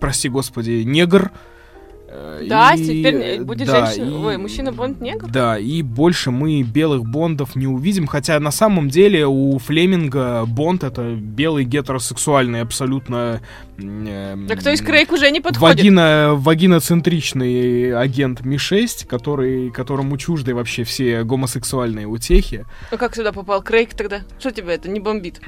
прости 0.00 0.28
господи, 0.28 0.82
негр. 0.84 1.30
Э, 2.10 2.46
Да, 2.48 2.72
и- 2.74 2.84
теперь 2.84 3.38
не- 3.38 3.44
будет 3.44 3.66
да, 3.66 3.84
женщина- 3.86 4.10
и- 4.10 4.24
ой, 4.24 4.36
мужчина-бонд 4.38 5.00
негр? 5.02 5.26
Да, 5.28 5.58
и 5.58 5.82
больше 5.82 6.30
мы 6.30 6.62
белых 6.62 7.04
бондов 7.04 7.54
не 7.54 7.66
увидим, 7.66 8.06
хотя 8.06 8.40
на 8.40 8.50
самом 8.50 8.88
деле 8.88 9.26
у 9.26 9.58
Флеминга 9.58 10.44
бонд 10.46 10.84
это 10.84 11.14
белый 11.14 11.64
гетеросексуальный 11.64 12.62
абсолютно... 12.62 13.40
эм, 13.78 14.46
Так 14.48 14.62
то 14.62 14.70
есть 14.70 14.82
Крейг 14.84 15.12
уже 15.12 15.30
не 15.30 15.40
подходит. 15.42 15.76
Вагина, 15.78 16.30
вагиноцентричный 16.34 17.92
агент 17.94 18.40
Ми-6, 18.44 19.06
который, 19.06 19.70
которому 19.70 20.16
чужды 20.16 20.54
вообще 20.54 20.84
все 20.84 21.22
гомосексуальные 21.24 22.06
утехи. 22.06 22.64
Ну 22.90 22.98
как 22.98 23.14
сюда 23.14 23.32
попал 23.32 23.62
Крейг 23.62 23.94
тогда? 23.94 24.20
Что 24.38 24.50
тебя 24.50 24.72
это 24.74 24.88
не 24.88 25.00
бомбит? 25.00 25.40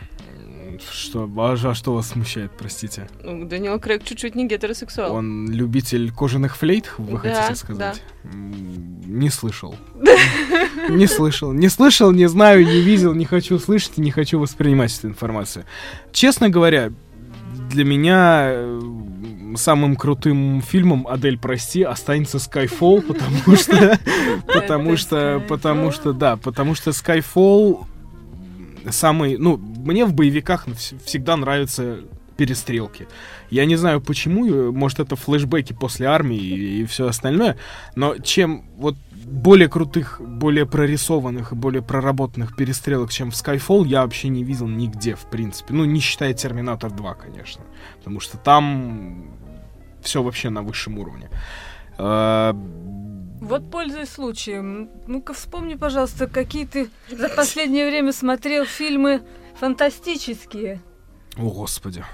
Что, 0.91 1.29
а, 1.37 1.53
а 1.63 1.75
что 1.75 1.95
вас 1.95 2.09
смущает, 2.09 2.51
простите? 2.57 3.09
Ну, 3.23 3.45
Даниэл 3.45 3.79
Крейг 3.79 4.05
чуть-чуть 4.05 4.35
не 4.35 4.47
гетеросексуал. 4.47 5.15
Он 5.15 5.51
любитель 5.51 6.13
кожаных 6.13 6.57
флейт, 6.57 6.93
вы 6.99 7.21
Да, 7.23 7.35
хотите 7.35 7.55
сказать? 7.57 8.03
М, 8.25 9.01
Не 9.07 9.31
слышал. 9.31 9.75
Не 10.89 11.07
слышал. 11.07 11.53
Не 11.53 11.69
слышал, 11.69 12.13
не 12.13 12.27
знаю, 12.29 12.65
не 12.65 12.81
видел, 12.81 13.13
не 13.15 13.25
хочу 13.25 13.59
слышать 13.59 13.93
и 13.97 14.01
не 14.01 14.11
хочу 14.11 14.39
воспринимать 14.39 14.97
эту 14.97 15.09
информацию. 15.09 15.65
Честно 16.13 16.49
говоря, 16.49 16.93
для 17.71 17.85
меня 17.85 18.47
э, 18.53 18.81
самым 19.57 19.97
крутым 19.97 20.63
фильмом 20.63 21.07
Адель, 21.07 21.39
прости, 21.39 21.83
останется 21.83 22.39
Skyfall, 22.39 23.03
потому 23.03 23.57
что, 23.57 23.99
потому 24.47 24.97
что, 24.97 25.43
потому 25.49 25.91
что, 25.93 26.13
да, 26.13 26.37
потому 26.37 26.75
что 26.75 26.91
Skyfall 26.91 27.85
самый, 28.91 29.37
ну, 29.37 29.57
мне 29.57 30.05
в 30.05 30.15
боевиках 30.15 30.67
вс- 30.69 30.99
всегда 31.05 31.37
нравятся 31.37 32.01
перестрелки. 32.37 33.07
Я 33.51 33.67
не 33.67 33.77
знаю 33.77 34.01
почему, 34.01 34.47
э, 34.47 34.71
может 34.71 34.99
это 34.99 35.15
флешбеки 35.15 35.75
после 35.75 36.07
армии 36.07 36.39
и, 36.39 36.87
все 36.87 37.07
остальное, 37.07 37.57
но 37.97 38.17
чем 38.17 38.65
вот 38.79 38.97
более 39.27 39.69
крутых, 39.69 40.21
более 40.21 40.65
прорисованных 40.65 41.53
и 41.53 41.55
более 41.55 41.83
проработанных 41.83 42.57
перестрелок, 42.57 43.11
чем 43.11 43.31
в 43.31 43.35
Skyfall, 43.35 43.87
я 43.87 44.03
вообще 44.03 44.29
не 44.29 44.43
видел 44.43 44.69
нигде, 44.69 45.15
в 45.15 45.27
принципе. 45.31 45.75
Ну, 45.75 45.85
не 45.85 46.01
считая 46.01 46.33
Терминатор 46.33 46.91
2, 46.91 47.15
конечно. 47.15 47.63
Потому 47.99 48.21
что 48.21 48.39
там 48.39 49.25
все 50.03 50.23
вообще 50.23 50.51
на 50.51 50.63
высшем 50.63 50.99
уровне. 50.99 51.29
А, 52.03 52.53
Вот, 53.43 53.71
пользуясь 53.71 54.09
случаем, 54.11 54.89
ну-ка 55.07 55.35
вспомни, 55.35 55.75
пожалуйста, 55.75 56.27
какие 56.27 56.65
ты 56.67 56.89
за 57.11 57.29
последнее 57.29 57.87
время 57.87 58.13
смотрел 58.13 58.65
фильмы 58.65 59.23
фантастические. 59.59 60.81
О, 61.37 61.51
господи, 61.51 62.05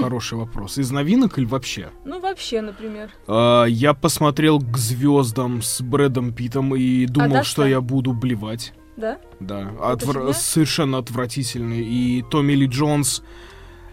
хороший 0.00 0.36
вопрос. 0.38 0.78
Из 0.78 0.90
новинок 0.90 1.38
или 1.38 1.46
вообще? 1.46 1.90
Ну, 2.04 2.20
вообще, 2.20 2.60
например. 2.60 3.10
А, 3.26 3.64
я 3.64 3.94
посмотрел 3.94 4.58
к 4.60 4.76
звездам 4.76 5.62
с 5.62 5.80
Брэдом 5.80 6.32
Питом 6.32 6.74
и 6.74 7.06
думал, 7.06 7.30
да, 7.30 7.44
что 7.44 7.66
я 7.66 7.80
буду 7.80 8.12
блевать. 8.12 8.72
Да? 8.96 9.18
Да, 9.38 9.70
отвр- 9.80 10.32
совершенно 10.34 10.98
отвратительный. 10.98 11.82
И 11.84 12.22
Томми 12.30 12.52
Ли 12.52 12.66
Джонс. 12.66 13.22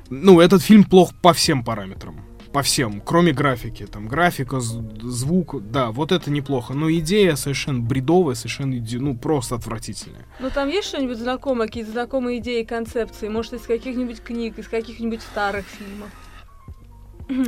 Ну, 0.09 0.39
этот 0.41 0.61
фильм 0.61 0.83
плох 0.83 1.13
по 1.21 1.33
всем 1.33 1.63
параметрам. 1.63 2.26
По 2.53 2.61
всем, 2.63 3.01
кроме 3.01 3.33
графики. 3.33 3.85
Там 3.85 4.07
графика, 4.07 4.59
звук, 4.59 5.55
да, 5.69 5.91
вот 5.91 6.11
это 6.11 6.31
неплохо. 6.31 6.73
Но 6.73 6.91
идея 6.91 7.35
совершенно 7.35 7.79
бредовая, 7.79 8.35
совершенно, 8.35 8.81
ну, 8.99 9.15
просто 9.15 9.55
отвратительная. 9.55 10.25
Ну, 10.39 10.49
там 10.49 10.69
есть 10.69 10.87
что-нибудь 10.87 11.17
знакомое, 11.17 11.67
какие-то 11.67 11.91
знакомые 11.91 12.39
идеи 12.39 12.63
концепции? 12.63 13.27
Может, 13.27 13.53
из 13.53 13.61
каких-нибудь 13.61 14.21
книг, 14.21 14.57
из 14.59 14.67
каких-нибудь 14.67 15.21
старых 15.21 15.65
фильмов? 15.65 16.09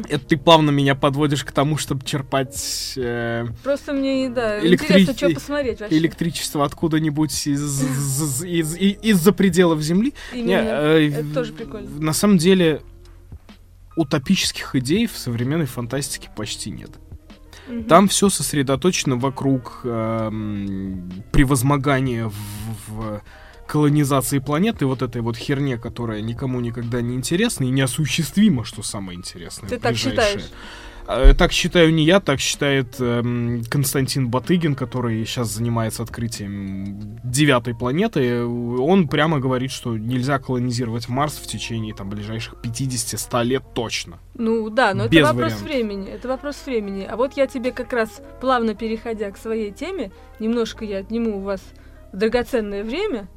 Это 0.09 0.25
ты 0.25 0.35
плавно 0.37 0.71
меня 0.71 0.93
подводишь 0.93 1.45
к 1.45 1.53
тому, 1.53 1.77
чтобы 1.77 2.03
черпать 2.05 2.93
э, 2.97 3.45
Просто 3.63 3.93
мне, 3.93 4.29
да, 4.29 4.59
Электри- 4.59 5.03
интересно, 5.03 5.13
что 5.15 5.29
посмотреть 5.29 5.79
вообще. 5.79 5.97
электричество 5.97 6.65
откуда-нибудь 6.65 7.47
из, 7.47 7.81
из, 7.81 8.43
из, 8.43 8.75
из- 8.75 8.97
из-за 9.01 9.31
пределов 9.31 9.79
Земли. 9.81 10.13
Не, 10.33 10.41
Именно. 10.41 10.55
э, 10.57 11.09
Это 11.11 11.33
тоже 11.33 11.53
прикольно. 11.53 11.89
На 11.97 12.11
самом 12.11 12.37
деле, 12.37 12.81
утопических 13.99 14.75
идей 14.75 15.07
в 15.07 15.17
современной 15.17 15.65
фантастике 15.65 16.29
почти 16.35 16.71
нет. 16.71 16.91
Там 17.87 18.07
все 18.07 18.29
сосредоточено 18.29 19.15
вокруг 19.15 19.81
эм, 19.83 21.23
превозмогания 21.31 22.27
в, 22.27 22.33
в 22.87 23.21
колонизации 23.67 24.39
планеты, 24.39 24.87
вот 24.87 25.03
этой 25.03 25.21
вот 25.21 25.37
херне, 25.37 25.77
которая 25.77 26.21
никому 26.21 26.61
никогда 26.61 27.01
не 27.01 27.13
интересна 27.13 27.65
и 27.65 27.69
неосуществима, 27.69 28.65
что 28.65 28.81
самое 28.81 29.19
интересное. 29.19 29.69
Ты 29.69 29.77
так 29.77 29.91
ближайшее. 29.91 30.11
считаешь? 30.11 30.51
Э, 31.09 31.33
Так 31.33 31.51
считаю 31.51 31.91
не 31.91 32.03
я, 32.03 32.19
так 32.19 32.39
считает 32.39 32.95
эм, 32.99 33.63
Константин 33.67 34.29
Батыгин, 34.29 34.75
который 34.75 35.25
сейчас 35.25 35.49
занимается 35.49 36.03
открытием 36.03 37.19
девятой 37.23 37.73
планеты. 37.73 38.43
Он 38.45 39.07
прямо 39.07 39.39
говорит, 39.39 39.71
что 39.71 39.97
нельзя 39.97 40.37
колонизировать 40.37 41.09
Марс 41.09 41.37
в 41.37 41.47
течение 41.47 41.95
там 41.95 42.09
ближайших 42.09 42.55
50-100 42.63 43.43
лет 43.43 43.63
точно. 43.73 44.19
Ну 44.35 44.69
да, 44.69 44.93
но 44.93 45.07
Без 45.07 45.21
это 45.21 45.33
вопрос 45.33 45.53
вариантов. 45.53 45.67
времени. 45.67 46.09
Это 46.11 46.27
вопрос 46.27 46.63
времени. 46.67 47.07
А 47.09 47.17
вот 47.17 47.33
я 47.35 47.47
тебе 47.47 47.71
как 47.71 47.91
раз, 47.91 48.21
плавно 48.39 48.75
переходя 48.75 49.31
к 49.31 49.37
своей 49.37 49.71
теме, 49.71 50.11
немножко 50.39 50.85
я 50.85 50.99
отниму 50.99 51.37
у 51.37 51.41
вас 51.41 51.61
драгоценное 52.13 52.83
время 52.83 53.27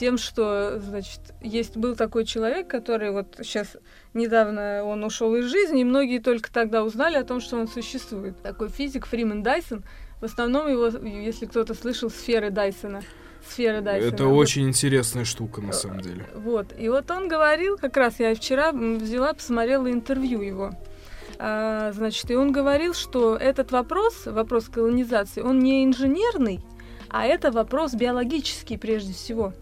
тем, 0.00 0.16
что, 0.16 0.78
значит, 0.78 1.20
есть 1.42 1.76
был 1.76 1.94
такой 1.94 2.24
человек, 2.24 2.68
который 2.68 3.10
вот 3.10 3.36
сейчас 3.42 3.76
недавно 4.14 4.82
он 4.82 5.04
ушел 5.04 5.36
из 5.36 5.44
жизни, 5.44 5.82
и 5.82 5.84
многие 5.84 6.20
только 6.20 6.50
тогда 6.50 6.82
узнали 6.82 7.18
о 7.18 7.24
том, 7.24 7.38
что 7.40 7.58
он 7.58 7.68
существует. 7.68 8.40
Такой 8.40 8.70
физик 8.70 9.04
Фримен 9.06 9.42
Дайсон. 9.42 9.84
В 10.22 10.24
основном 10.24 10.70
его, 10.70 10.86
если 10.86 11.44
кто-то 11.44 11.74
слышал, 11.74 12.08
сферы 12.08 12.50
Дайсона. 12.50 13.02
Сфера 13.46 13.82
Дайсона. 13.82 14.14
Это 14.14 14.24
Вот. 14.24 14.38
очень 14.38 14.68
интересная 14.68 15.26
штука, 15.26 15.60
на 15.60 15.72
самом 15.72 16.00
деле. 16.00 16.26
Вот. 16.34 16.68
И 16.78 16.88
вот 16.88 17.10
он 17.10 17.28
говорил, 17.28 17.76
как 17.76 17.96
раз 17.98 18.20
я 18.20 18.34
вчера 18.34 18.72
взяла, 18.72 19.34
посмотрела 19.34 19.90
интервью 19.90 20.40
его. 20.40 20.70
А, 21.38 21.92
значит, 21.92 22.30
и 22.30 22.34
он 22.34 22.52
говорил, 22.52 22.94
что 22.94 23.36
этот 23.36 23.70
вопрос, 23.70 24.24
вопрос 24.24 24.70
колонизации, 24.70 25.42
он 25.42 25.58
не 25.58 25.84
инженерный, 25.84 26.60
а 27.10 27.26
это 27.26 27.50
вопрос 27.50 27.92
биологический 27.92 28.78
прежде 28.78 29.12
всего. 29.12 29.52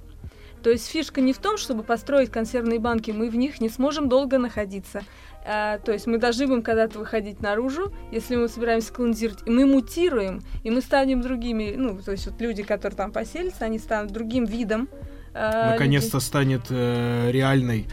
То 0.63 0.71
есть 0.71 0.89
фишка 0.89 1.21
не 1.21 1.33
в 1.33 1.39
том, 1.39 1.57
чтобы 1.57 1.83
построить 1.83 2.31
консервные 2.31 2.79
банки, 2.79 3.11
мы 3.11 3.31
в 3.31 3.37
них 3.37 3.61
не 3.61 3.69
сможем 3.69 4.09
долго 4.09 4.39
находиться. 4.39 5.03
А, 5.47 5.79
то 5.79 5.93
есть 5.93 6.07
мы 6.07 6.19
должны 6.19 6.47
будем 6.47 6.63
когда-то 6.63 6.99
выходить 6.99 7.41
наружу, 7.41 7.93
если 8.13 8.37
мы 8.37 8.49
собираемся 8.49 8.93
колонизировать, 8.93 9.47
и 9.47 9.51
мы 9.51 9.65
мутируем, 9.65 10.43
и 10.63 10.71
мы 10.71 10.81
станем 10.83 11.23
другими, 11.23 11.75
ну, 11.77 11.99
то 11.99 12.13
есть 12.13 12.27
вот 12.27 12.41
люди, 12.41 12.63
которые 12.63 12.97
там 12.97 13.13
поселятся, 13.13 13.65
они 13.65 13.79
станут 13.79 14.13
другим 14.13 14.45
видом. 14.45 14.89
а, 15.33 15.73
Наконец-то 15.73 16.21
станет 16.21 16.67
э, 16.69 17.31
реальной 17.31 17.87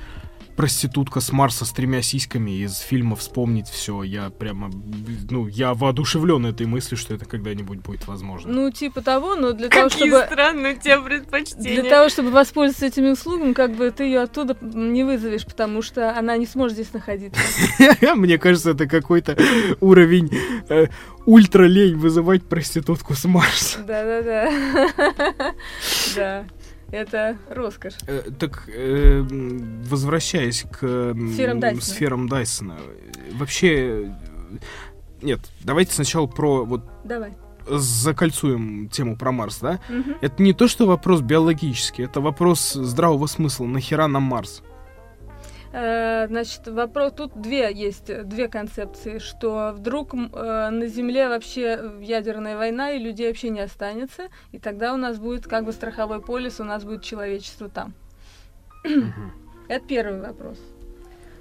проститутка 0.55 1.19
с 1.19 1.31
Марса 1.31 1.65
с 1.65 1.71
тремя 1.71 2.01
сиськами 2.01 2.51
из 2.51 2.77
фильма 2.77 3.15
«Вспомнить 3.15 3.67
все». 3.67 4.03
Я 4.03 4.29
прямо, 4.29 4.71
ну, 5.29 5.47
я 5.47 5.73
воодушевлен 5.73 6.45
этой 6.45 6.65
мыслью, 6.65 6.97
что 6.97 7.13
это 7.13 7.25
когда-нибудь 7.25 7.79
будет 7.79 8.07
возможно. 8.07 8.51
Ну, 8.51 8.71
типа 8.71 9.01
того, 9.01 9.35
но 9.35 9.53
для 9.53 9.69
того, 9.69 9.89
Какие 9.89 10.09
чтобы... 10.09 10.25
странные 10.25 10.75
у 10.75 10.79
тебя 10.79 11.01
предпочтения. 11.01 11.81
Для 11.81 11.89
того, 11.89 12.09
чтобы 12.09 12.31
воспользоваться 12.31 12.85
этими 12.85 13.09
услугами, 13.09 13.53
как 13.53 13.75
бы 13.75 13.91
ты 13.91 14.05
ее 14.05 14.21
оттуда 14.21 14.57
не 14.61 15.03
вызовешь, 15.03 15.45
потому 15.45 15.81
что 15.81 16.17
она 16.17 16.37
не 16.37 16.45
сможет 16.45 16.75
здесь 16.75 16.93
находиться. 16.93 17.39
Мне 18.15 18.37
кажется, 18.37 18.71
это 18.71 18.87
какой-то 18.87 19.37
уровень 19.81 20.31
э, 20.69 20.87
ультра-лень 21.25 21.97
вызывать 21.97 22.43
проститутку 22.43 23.13
с 23.13 23.25
Марса. 23.25 23.79
Да-да-да. 23.79 24.51
Да. 26.15 26.45
Это 26.91 27.37
роскошь. 27.49 27.95
Э, 28.07 28.21
так, 28.39 28.69
э, 28.69 29.21
возвращаясь 29.89 30.63
к 30.71 31.13
Сферам 31.33 31.59
Дайсона. 31.59 31.81
сферам 31.81 32.29
Дайсона, 32.29 32.77
э, 32.79 33.31
вообще... 33.33 34.05
э, 34.05 34.09
Нет, 35.21 35.39
давайте 35.61 35.93
сначала 35.93 36.27
про... 36.27 36.63
Вот 36.65 36.83
Давай. 37.03 37.33
закольцуем 37.67 38.89
тему 38.89 39.17
про 39.17 39.31
Марс, 39.31 39.59
да? 39.59 39.79
Мгм. 39.89 40.15
Это 40.21 40.41
не 40.43 40.53
то, 40.53 40.67
что 40.67 40.85
вопрос 40.85 41.21
биологический, 41.21 42.03
это 42.03 42.21
вопрос 42.21 42.73
здравого 42.73 43.25
смысла. 43.27 43.65
Нахера 43.65 44.07
нам 44.07 44.23
Марс? 44.23 44.61
Значит, 45.75 46.69
вопрос 46.69 47.13
тут 47.17 47.41
две 47.41 47.69
есть 47.73 48.09
э, 48.09 48.23
две 48.23 48.47
концепции, 48.47 49.17
что 49.17 49.73
вдруг 49.75 50.13
э, 50.13 50.69
на 50.69 50.87
Земле 50.87 51.27
вообще 51.27 51.77
э, 51.77 51.99
ядерная 52.01 52.55
война 52.55 52.91
и 52.91 52.99
людей 52.99 53.27
вообще 53.27 53.49
не 53.49 53.59
останется, 53.59 54.29
и 54.53 54.59
тогда 54.59 54.93
у 54.93 54.97
нас 54.97 55.17
будет 55.17 55.47
как 55.47 55.65
бы 55.65 55.73
страховой 55.73 56.21
полис, 56.21 56.61
у 56.61 56.63
нас 56.63 56.85
будет 56.85 57.03
человечество 57.03 57.67
там. 57.67 57.93
Это 59.67 59.85
первый 59.85 60.21
вопрос. 60.21 60.57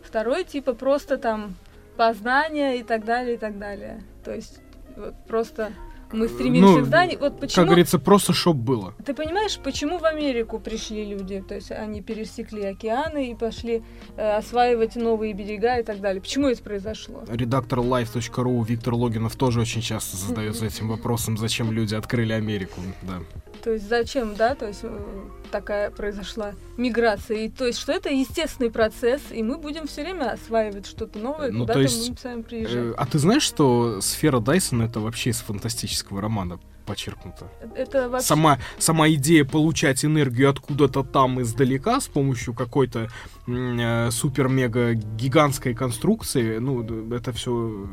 Второй 0.02 0.42
типа 0.42 0.74
просто 0.74 1.16
там 1.16 1.54
познание 1.96 2.80
и 2.80 2.82
так 2.82 3.04
далее 3.04 3.34
и 3.34 3.38
так 3.38 3.56
далее. 3.60 4.02
То 4.24 4.34
есть 4.34 4.60
вот 4.96 5.14
просто 5.28 5.70
мы 6.12 6.28
стремимся 6.28 6.72
Ну, 6.78 6.82
к 6.82 6.86
зданию. 6.86 7.18
Вот 7.18 7.32
Как 7.32 7.40
почему 7.40 7.66
говорится, 7.66 7.98
просто 7.98 8.32
чтоб 8.32 8.56
было. 8.56 8.94
ты 9.04 9.14
понимаешь, 9.14 9.58
почему 9.62 9.98
в 9.98 10.04
Америку 10.04 10.58
пришли 10.58 11.04
люди? 11.04 11.42
То 11.46 11.54
есть 11.54 11.70
они 11.70 12.02
пересекли 12.02 12.64
океаны 12.64 13.30
и 13.30 13.34
пошли 13.34 13.82
э, 14.16 14.36
осваивать 14.36 14.96
новые 14.96 15.32
берега 15.32 15.78
и 15.78 15.82
так 15.82 16.00
далее. 16.00 16.20
Почему 16.20 16.48
это 16.48 16.62
произошло? 16.62 17.22
Редактор 17.28 17.80
live.ru 17.80 18.64
Виктор 18.66 18.94
Логинов 18.94 19.36
тоже 19.36 19.60
очень 19.60 19.80
часто 19.80 20.16
задается 20.16 20.66
этим 20.66 20.88
вопросом, 20.88 21.36
зачем 21.38 21.72
люди 21.72 21.94
открыли 21.94 22.32
Америку. 22.32 22.80
Да. 23.02 23.20
То 23.62 23.72
есть 23.72 23.88
зачем, 23.88 24.34
да, 24.34 24.54
то 24.54 24.66
есть 24.68 24.80
э, 24.82 25.28
такая 25.50 25.90
произошла 25.90 26.52
миграция. 26.76 27.38
И 27.38 27.48
то 27.48 27.66
есть 27.66 27.78
что 27.78 27.92
это 27.92 28.10
естественный 28.10 28.70
процесс, 28.70 29.22
и 29.30 29.42
мы 29.42 29.58
будем 29.58 29.86
все 29.86 30.02
время 30.02 30.32
осваивать 30.32 30.86
что-то 30.86 31.18
новое, 31.18 31.50
Ну, 31.50 31.60
куда-то 31.60 31.78
то 31.78 31.82
есть, 31.82 32.00
будем 32.00 32.18
сами 32.18 32.40
Э, 32.40 32.42
приезжать. 32.42 32.94
А 32.96 33.06
ты 33.06 33.18
знаешь, 33.18 33.42
что 33.42 34.00
сфера 34.00 34.40
Дайсона 34.40 34.84
это 34.84 35.00
вообще 35.00 35.30
из 35.30 35.38
фантастического 35.38 36.20
романа 36.20 36.58
подчеркнуто? 36.84 37.48
Это 37.74 38.08
вообще... 38.08 38.26
Сама, 38.26 38.58
сама 38.78 39.08
идея 39.10 39.44
получать 39.44 40.04
энергию 40.04 40.50
откуда-то 40.50 41.02
там 41.02 41.40
издалека 41.40 42.00
с 42.00 42.08
помощью 42.08 42.54
какой-то 42.54 43.08
э, 43.46 44.10
супер-мега-гигантской 44.10 45.74
конструкции, 45.74 46.58
ну, 46.58 46.82
это 47.14 47.32
все... 47.32 47.88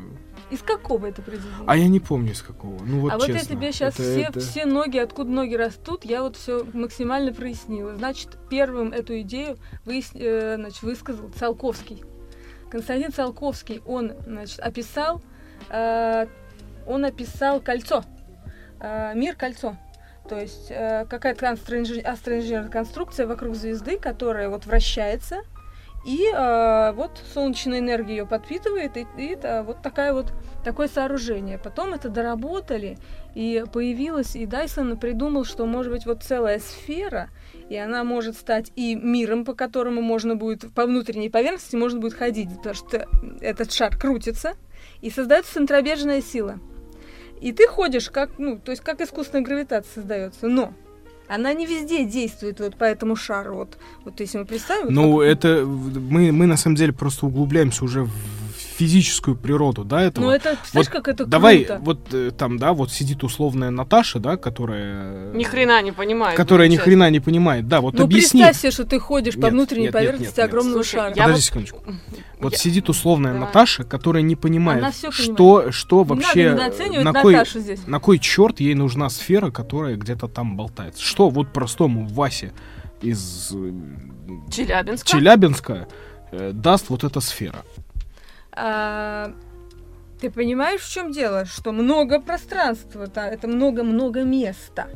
Из 0.51 0.61
какого 0.61 1.05
это 1.07 1.21
произведение? 1.21 1.63
А 1.65 1.77
я 1.77 1.87
не 1.87 1.99
помню 2.01 2.33
из 2.33 2.41
какого. 2.41 2.83
Ну 2.83 2.99
вот 2.99 3.13
а 3.13 3.17
вот 3.17 3.27
честно. 3.27 3.39
я 3.39 3.45
тебе 3.45 3.71
сейчас 3.71 3.93
это- 3.95 4.03
все, 4.03 4.21
это- 4.21 4.39
все 4.41 4.65
ноги, 4.65 4.97
откуда 4.97 5.31
ноги 5.31 5.55
растут, 5.55 6.03
я 6.03 6.21
вот 6.23 6.35
все 6.35 6.65
максимально 6.73 7.33
прояснила. 7.33 7.95
Значит, 7.95 8.37
первым 8.49 8.91
эту 8.91 9.19
идею 9.21 9.57
выяс- 9.85 10.11
э, 10.13 10.55
значит, 10.57 10.81
высказал 10.83 11.29
Циолковский. 11.29 12.03
Константин 12.69 13.11
Циолковский, 13.13 13.81
он 13.85 14.13
значит, 14.25 14.59
описал, 14.59 15.21
э, 15.69 16.27
он 16.85 17.05
описал 17.05 17.61
кольцо, 17.61 18.03
э, 18.79 19.13
мир 19.15 19.35
кольцо. 19.35 19.77
То 20.29 20.39
есть 20.39 20.67
э, 20.69 21.05
какая-то 21.09 21.49
астроинженерная 21.49 22.69
конструкция 22.69 23.25
вокруг 23.27 23.55
звезды, 23.55 23.97
которая 23.97 24.49
вот 24.49 24.65
вращается, 24.65 25.41
и 26.03 26.31
э, 26.33 26.91
вот 26.93 27.21
солнечная 27.33 27.79
энергия 27.79 28.17
ее 28.17 28.25
подпитывает, 28.25 28.97
и, 28.97 29.05
и 29.17 29.27
это 29.27 29.63
вот 29.65 29.81
такая 29.81 30.13
вот 30.13 30.33
такое 30.63 30.87
сооружение. 30.87 31.57
Потом 31.57 31.93
это 31.93 32.09
доработали, 32.09 32.97
и 33.35 33.63
появилось, 33.71 34.35
и 34.35 34.45
Дайсон 34.45 34.97
придумал, 34.97 35.45
что 35.45 35.65
может 35.65 35.91
быть 35.91 36.05
вот 36.05 36.23
целая 36.23 36.59
сфера, 36.59 37.29
и 37.69 37.75
она 37.75 38.03
может 38.03 38.35
стать 38.35 38.71
и 38.75 38.95
миром, 38.95 39.45
по 39.45 39.53
которому 39.53 40.01
можно 40.01 40.35
будет, 40.35 40.73
по 40.73 40.85
внутренней 40.85 41.29
поверхности 41.29 41.75
можно 41.75 41.99
будет 41.99 42.13
ходить, 42.13 42.49
потому 42.57 42.75
что 42.75 43.07
этот 43.39 43.71
шар 43.71 43.95
крутится, 43.95 44.55
и 45.01 45.09
создается 45.11 45.53
центробежная 45.53 46.21
сила. 46.21 46.59
И 47.41 47.53
ты 47.53 47.67
ходишь 47.67 48.09
как, 48.09 48.37
ну, 48.37 48.59
то 48.59 48.71
есть 48.71 48.83
как 48.83 49.01
искусственная 49.01 49.43
гравитация 49.43 49.93
создается, 49.93 50.47
но 50.47 50.73
она 51.35 51.53
не 51.53 51.65
везде 51.65 52.03
действует 52.05 52.59
вот 52.59 52.75
по 52.75 52.83
этому 52.83 53.15
шару. 53.15 53.55
Вот, 53.55 53.77
вот 54.05 54.19
если 54.19 54.39
мы 54.39 54.45
представим... 54.45 54.83
вот 54.85 54.91
Ну, 54.91 55.17
как- 55.19 55.27
это 55.27 55.65
мы, 55.65 56.31
мы 56.31 56.45
на 56.45 56.57
самом 56.57 56.75
деле 56.75 56.91
просто 56.91 57.25
углубляемся 57.25 57.85
уже 57.85 58.03
в 58.03 58.11
физическую 58.81 59.35
природу, 59.37 59.83
да, 59.83 60.01
этого. 60.01 60.25
Ну, 60.25 60.31
это, 60.31 60.57
знаешь, 60.71 60.89
как 60.89 61.07
это 61.07 61.23
Давай, 61.25 61.65
круто. 61.65 61.81
вот 61.83 62.13
э, 62.13 62.31
там, 62.35 62.57
да, 62.57 62.73
вот 62.73 62.91
сидит 62.91 63.23
условная 63.23 63.69
Наташа, 63.69 64.17
да, 64.17 64.37
которая... 64.37 65.31
Ни 65.33 65.43
хрена 65.43 65.79
не 65.83 65.91
понимает. 65.91 66.35
Которая 66.35 66.67
ни 66.67 66.77
хрена 66.77 67.11
не 67.11 67.19
понимает. 67.19 67.67
Да, 67.67 67.79
вот 67.79 67.93
ну, 67.93 68.05
объясни. 68.05 68.41
представь 68.41 68.59
себе, 68.59 68.71
что 68.71 68.85
ты 68.85 68.99
ходишь 68.99 69.35
по 69.35 69.45
Нет, 69.45 69.53
внутренней 69.53 69.83
нет, 69.83 69.93
поверхности 69.93 70.31
нет, 70.31 70.37
нет. 70.37 70.47
огромного 70.47 70.83
Слушай, 70.83 70.91
шара. 70.95 71.13
я 71.15 71.23
Подожди 71.25 71.33
вот- 71.33 71.43
секундочку. 71.43 71.83
Вот 72.39 72.53
Я- 72.53 72.57
сидит 72.57 72.89
условная 72.89 73.33
Давай. 73.33 73.47
Наташа, 73.47 73.83
которая 73.83 74.23
не 74.23 74.35
понимает, 74.35 74.83
что, 75.11 75.71
что 75.71 76.03
вообще, 76.03 76.49
надо 76.49 76.63
недооценивать 76.63 77.05
на 77.05 77.13
кой, 77.21 77.33
Наташу 77.33 77.59
здесь. 77.59 77.85
на 77.85 77.99
кой 77.99 78.17
черт 78.17 78.59
ей 78.59 78.73
нужна 78.73 79.09
сфера, 79.11 79.51
которая 79.51 79.95
где-то 79.95 80.27
там 80.27 80.57
болтается. 80.57 81.03
Что 81.03 81.29
вот 81.29 81.53
простому 81.53 82.07
Васе 82.07 82.51
из 82.99 83.51
э, 83.53 83.71
Челябинска. 84.49 85.07
Челябинска 85.07 85.87
э, 86.31 86.51
даст 86.51 86.89
вот 86.89 87.03
эта 87.03 87.19
сфера. 87.19 87.63
А, 88.53 89.33
ты 90.19 90.29
понимаешь, 90.29 90.81
в 90.81 90.91
чем 90.91 91.11
дело? 91.11 91.45
Что 91.45 91.71
много 91.71 92.19
пространства, 92.19 93.07
это 93.15 93.47
много-много 93.47 94.23
места. 94.23 94.87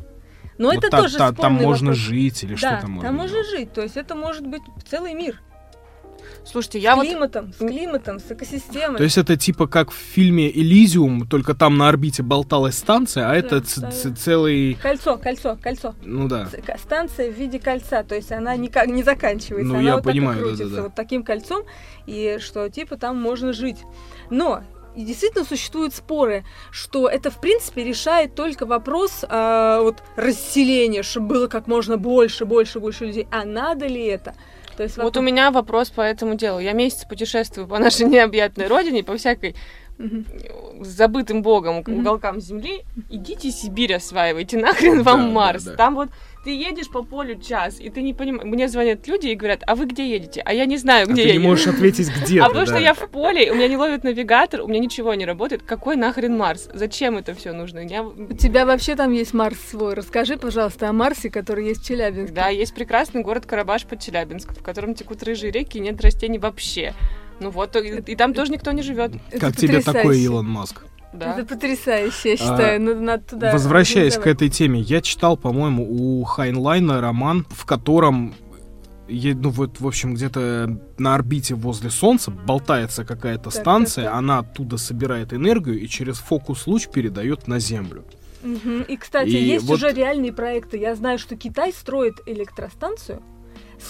Но 0.58 0.68
Вот 0.68 0.76
это 0.78 0.90
та- 0.90 1.02
тоже 1.02 1.18
та- 1.18 1.32
там 1.32 1.52
можно 1.54 1.88
вопрос. 1.90 1.98
жить 1.98 2.42
или 2.44 2.54
Да, 2.54 2.80
там 2.80 2.80
там 2.80 2.90
можно 2.92 3.12
можно 3.12 3.32
делать? 3.42 3.50
жить. 3.50 3.72
То 3.72 3.82
есть 3.82 3.96
это 3.96 4.14
может 4.14 4.46
быть 4.46 4.62
целый 4.88 5.12
мир. 5.14 5.40
Слушайте, 6.50 6.78
С 6.78 6.82
я 6.82 6.94
вот... 6.96 7.04
климатом, 7.06 7.52
с 7.52 7.56
климатом, 7.56 8.20
с 8.20 8.30
экосистемой. 8.30 8.96
То 8.98 9.04
есть 9.04 9.18
это 9.18 9.36
типа 9.36 9.66
как 9.66 9.90
в 9.90 9.94
фильме 9.94 10.48
Элизиум, 10.50 11.26
только 11.26 11.54
там 11.54 11.76
на 11.76 11.88
орбите 11.88 12.22
болталась 12.22 12.78
станция, 12.78 13.28
а 13.28 13.34
это 13.34 13.60
ц- 13.60 13.80
да, 13.80 13.90
ц- 13.90 14.08
да. 14.10 14.14
целый, 14.14 14.74
Кольцо, 14.80 15.16
кольцо, 15.18 15.58
кольцо. 15.60 15.94
ну 16.04 16.28
да. 16.28 16.48
Станция 16.78 17.30
в 17.30 17.34
виде 17.34 17.58
кольца, 17.58 18.04
то 18.04 18.14
есть 18.14 18.30
она 18.32 18.54
никак 18.56 18.86
не 18.86 19.02
заканчивается, 19.02 19.72
Ну, 19.72 19.78
она 19.80 19.88
я 19.88 19.94
вот 19.96 20.04
понимаю, 20.04 20.36
так 20.36 20.38
и 20.38 20.42
крутится, 20.48 20.64
да-да-да. 20.64 20.82
вот 20.84 20.94
таким 20.94 21.24
кольцом, 21.24 21.62
и 22.06 22.38
что 22.40 22.68
типа 22.70 22.96
там 22.96 23.20
можно 23.20 23.52
жить. 23.52 23.78
Но 24.30 24.62
и 24.94 25.04
действительно 25.04 25.44
существуют 25.44 25.94
споры, 25.94 26.44
что 26.70 27.08
это, 27.08 27.30
в 27.30 27.38
принципе, 27.40 27.84
решает 27.84 28.34
только 28.34 28.64
вопрос 28.64 29.24
а, 29.28 29.80
вот, 29.82 30.02
расселения, 30.16 31.02
чтобы 31.02 31.26
было 31.26 31.46
как 31.48 31.66
можно 31.66 31.98
больше, 31.98 32.46
больше, 32.46 32.80
больше 32.80 33.04
людей. 33.06 33.28
А 33.30 33.44
надо 33.44 33.86
ли 33.86 34.02
это? 34.04 34.34
То 34.76 34.82
есть 34.82 34.96
вот 34.98 35.16
у 35.16 35.22
меня 35.22 35.50
вопрос 35.50 35.90
по 35.90 36.02
этому 36.02 36.34
делу. 36.34 36.58
Я 36.58 36.72
месяц 36.72 37.04
путешествую 37.04 37.66
по 37.66 37.78
нашей 37.78 38.06
необъятной 38.08 38.66
родине, 38.66 39.02
по 39.02 39.16
всякой 39.16 39.54
угу. 39.98 40.24
забытым 40.84 41.42
богом 41.42 41.78
угу. 41.78 41.92
уголкам 41.92 42.40
земли. 42.40 42.84
Идите 43.08 43.50
Сибирь 43.50 43.94
осваивайте, 43.94 44.58
нахрен 44.60 45.02
вам 45.02 45.28
да, 45.28 45.32
Марс. 45.32 45.64
Да, 45.64 45.70
да. 45.70 45.76
Там 45.76 45.94
вот 45.94 46.08
ты 46.46 46.52
едешь 46.52 46.88
по 46.88 47.02
полю 47.02 47.40
час, 47.40 47.80
и 47.80 47.90
ты 47.90 48.02
не 48.02 48.14
понимаешь... 48.14 48.44
Мне 48.44 48.68
звонят 48.68 49.08
люди 49.08 49.26
и 49.26 49.34
говорят, 49.34 49.64
а 49.66 49.74
вы 49.74 49.86
где 49.86 50.08
едете? 50.08 50.42
А 50.44 50.54
я 50.54 50.64
не 50.64 50.76
знаю, 50.76 51.08
где 51.08 51.22
а 51.22 51.26
я 51.26 51.32
ты 51.32 51.38
не 51.38 51.44
можешь 51.44 51.66
ответить, 51.66 52.08
где 52.22 52.40
А 52.42 52.46
потому 52.46 52.66
что 52.66 52.78
я 52.78 52.94
в 52.94 53.10
поле, 53.10 53.50
у 53.50 53.56
меня 53.56 53.66
не 53.66 53.76
ловит 53.76 54.04
навигатор, 54.04 54.60
у 54.60 54.68
меня 54.68 54.78
ничего 54.78 55.12
не 55.14 55.26
работает. 55.26 55.64
Какой 55.64 55.96
нахрен 55.96 56.36
Марс? 56.36 56.68
Зачем 56.72 57.16
это 57.16 57.34
все 57.34 57.52
нужно? 57.52 57.80
Я... 57.80 58.04
У 58.04 58.32
тебя 58.34 58.64
вообще 58.64 58.94
там 58.94 59.10
есть 59.10 59.34
Марс 59.34 59.58
свой. 59.58 59.94
Расскажи, 59.94 60.36
пожалуйста, 60.36 60.88
о 60.88 60.92
Марсе, 60.92 61.30
который 61.30 61.66
есть 61.66 61.82
в 61.82 61.86
Челябинске. 61.88 62.32
Да, 62.32 62.48
есть 62.48 62.72
прекрасный 62.76 63.22
город 63.22 63.44
Карабаш 63.44 63.84
под 63.84 64.00
Челябинск, 64.00 64.52
в 64.56 64.62
котором 64.62 64.94
текут 64.94 65.24
рыжие 65.24 65.50
реки 65.50 65.78
и 65.78 65.80
нет 65.80 66.00
растений 66.00 66.38
вообще. 66.38 66.94
Ну 67.40 67.50
вот, 67.50 67.74
и, 67.74 67.98
и 68.06 68.14
там 68.14 68.34
тоже 68.34 68.52
никто 68.52 68.70
не 68.70 68.82
живет. 68.82 69.10
Как 69.40 69.56
тебе 69.56 69.80
такой 69.80 70.20
Илон 70.20 70.46
Маск? 70.46 70.84
Да. 71.16 71.38
Это 71.38 71.46
потрясающе, 71.46 72.30
я 72.30 72.36
считаю. 72.36 72.76
А, 72.76 72.78
надо, 72.78 73.00
надо 73.00 73.24
туда 73.24 73.52
возвращаясь 73.52 74.16
к 74.16 74.26
этой 74.26 74.48
теме, 74.48 74.80
я 74.80 75.00
читал, 75.00 75.36
по-моему, 75.36 75.86
у 75.88 76.24
Хайнлайна 76.24 77.00
роман, 77.00 77.46
в 77.50 77.64
котором 77.64 78.34
ну 79.08 79.50
вот, 79.50 79.78
в 79.78 79.86
общем, 79.86 80.14
где-то 80.14 80.80
на 80.98 81.14
орбите 81.14 81.54
возле 81.54 81.90
Солнца 81.90 82.30
болтается 82.30 83.04
какая-то 83.04 83.50
станция, 83.50 84.04
так, 84.04 84.12
так. 84.12 84.18
она 84.18 84.38
оттуда 84.40 84.78
собирает 84.78 85.32
энергию 85.32 85.78
и 85.78 85.86
через 85.86 86.18
фокус-луч 86.18 86.88
передает 86.88 87.46
на 87.46 87.60
Землю. 87.60 88.04
Угу. 88.42 88.84
И, 88.88 88.96
кстати, 88.96 89.28
и 89.28 89.44
есть 89.44 89.66
вот... 89.66 89.76
уже 89.76 89.92
реальные 89.92 90.32
проекты. 90.32 90.78
Я 90.78 90.94
знаю, 90.94 91.18
что 91.18 91.36
Китай 91.36 91.72
строит 91.72 92.14
электростанцию 92.26 93.22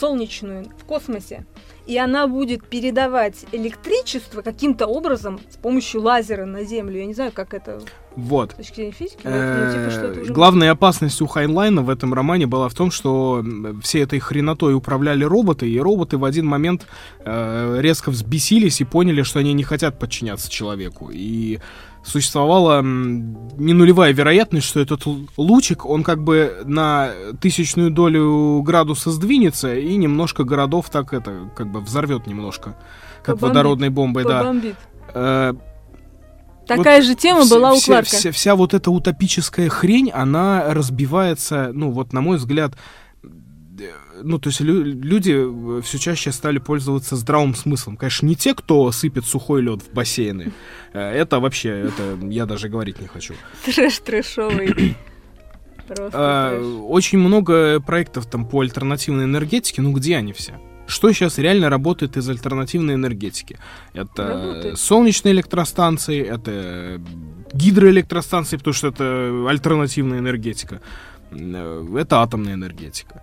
солнечную 0.01 0.67
в 0.79 0.85
космосе 0.85 1.47
и 1.87 1.97
она 1.99 2.27
будет 2.27 2.67
передавать 2.67 3.47
электричество 3.53 4.43
каким-то 4.43 4.87
образом 4.87 5.41
с 5.49 5.57
помощью 5.57 6.03
лазера 6.03 6.45
на 6.45 6.65
Землю. 6.65 6.99
Я 6.99 7.07
не 7.07 7.15
знаю, 7.15 7.33
как 7.33 7.55
это 7.55 7.81
вот. 8.17 8.53
с 8.53 8.55
точки 8.55 8.75
зрения 8.77 8.93
физики, 8.93 9.21
но, 9.25 9.31
ну, 9.31 9.73
типа, 9.73 9.91
что 9.91 10.07
это 10.07 10.21
уже 10.21 10.33
Главная 10.33 10.73
опасность 10.73 11.21
у 11.21 11.27
Хайнлайна 11.27 11.83
в 11.83 11.91
этом 11.91 12.15
романе 12.15 12.47
была 12.47 12.69
в 12.69 12.75
том, 12.75 12.91
что 12.91 13.45
все 13.83 14.01
этой 14.01 14.19
хренотой 14.19 14.75
управляли 14.75 15.23
роботы, 15.23 15.69
и 15.71 15.79
роботы 15.79 16.19
в 16.19 16.25
один 16.25 16.47
момент 16.47 16.87
э, 17.25 17.77
резко 17.81 18.11
взбесились 18.11 18.81
и 18.81 18.85
поняли, 18.85 19.23
что 19.23 19.39
они 19.39 19.53
не 19.53 19.63
хотят 19.63 19.99
подчиняться 19.99 20.51
человеку. 20.51 21.11
И 21.13 21.61
существовала 22.07 22.83
не 22.83 23.73
нулевая 23.73 24.13
вероятность, 24.13 24.67
что 24.67 24.81
этот 24.81 25.03
лучик, 25.37 25.85
он 25.85 26.05
как 26.05 26.23
бы 26.23 26.63
на 26.65 27.11
тысячную 27.41 27.91
долю 27.91 28.63
градуса 28.63 29.11
сдвинется 29.11 29.75
и 29.75 29.97
немножко 29.97 30.45
городов 30.45 30.89
так 30.91 31.13
это, 31.13 31.51
как 31.57 31.71
бы 31.71 31.81
взорвет 31.81 32.27
немножко, 32.27 32.77
как 33.23 33.37
Побомбит. 33.37 33.43
водородной 33.43 33.89
бомбой, 33.91 34.25
Побомбит. 34.25 34.77
да. 35.13 35.51
Э, 35.51 35.55
Такая 36.67 36.99
вот 36.99 37.07
же 37.07 37.15
тема 37.15 37.43
вся, 37.43 37.55
была 37.55 37.73
у 37.73 37.77
вся, 37.77 37.87
Кларка. 37.93 38.17
Вся, 38.17 38.33
вся 38.33 38.55
вот 38.57 38.75
эта 38.75 38.91
утопическая 38.91 39.69
хрень, 39.69 40.11
она 40.11 40.73
разбивается, 40.75 41.71
ну 41.73 41.91
вот 41.91 42.13
на 42.13 42.21
мой 42.21 42.39
взгляд, 42.39 42.75
ну, 44.23 44.39
то 44.39 44.49
есть 44.49 44.61
лю- 44.61 44.85
люди 44.85 45.35
э, 45.79 45.83
все 45.83 45.99
чаще 45.99 46.33
стали 46.33 46.59
пользоваться 46.59 47.17
здравым 47.17 47.55
смыслом. 47.55 47.97
Конечно, 47.97 48.27
не 48.27 48.37
те, 48.37 48.55
кто 48.55 48.91
сыпет 48.93 49.25
сухой 49.27 49.63
лед 49.63 49.83
в 49.83 49.93
бассейны. 49.93 50.53
Э, 50.93 51.01
это 51.13 51.41
вообще, 51.41 51.89
это 51.89 52.19
я 52.29 52.47
даже 52.47 52.69
говорить 52.69 53.01
не 53.01 53.07
хочу. 53.07 53.35
Трэш 53.65 53.99
трэшовый. 53.99 54.97
А, 56.13 56.61
очень 56.89 57.19
много 57.19 57.79
проектов 57.81 58.27
там 58.27 58.45
по 58.45 58.61
альтернативной 58.61 59.23
энергетике, 59.23 59.83
ну 59.83 59.93
где 59.93 60.17
они 60.17 60.33
все? 60.33 60.55
Что 60.89 61.13
сейчас 61.13 61.39
реально 61.39 61.69
работает 61.69 62.17
из 62.17 62.29
альтернативной 62.29 62.95
энергетики? 62.95 63.59
Это 63.93 64.29
работает. 64.29 64.79
солнечные 64.79 65.33
электростанции, 65.33 66.23
это 66.25 67.01
гидроэлектростанции, 67.53 68.57
потому 68.57 68.75
что 68.75 68.89
это 68.89 69.47
альтернативная 69.49 70.19
энергетика. 70.19 70.81
Э, 71.31 71.97
это 71.97 72.23
атомная 72.23 72.55
энергетика. 72.55 73.23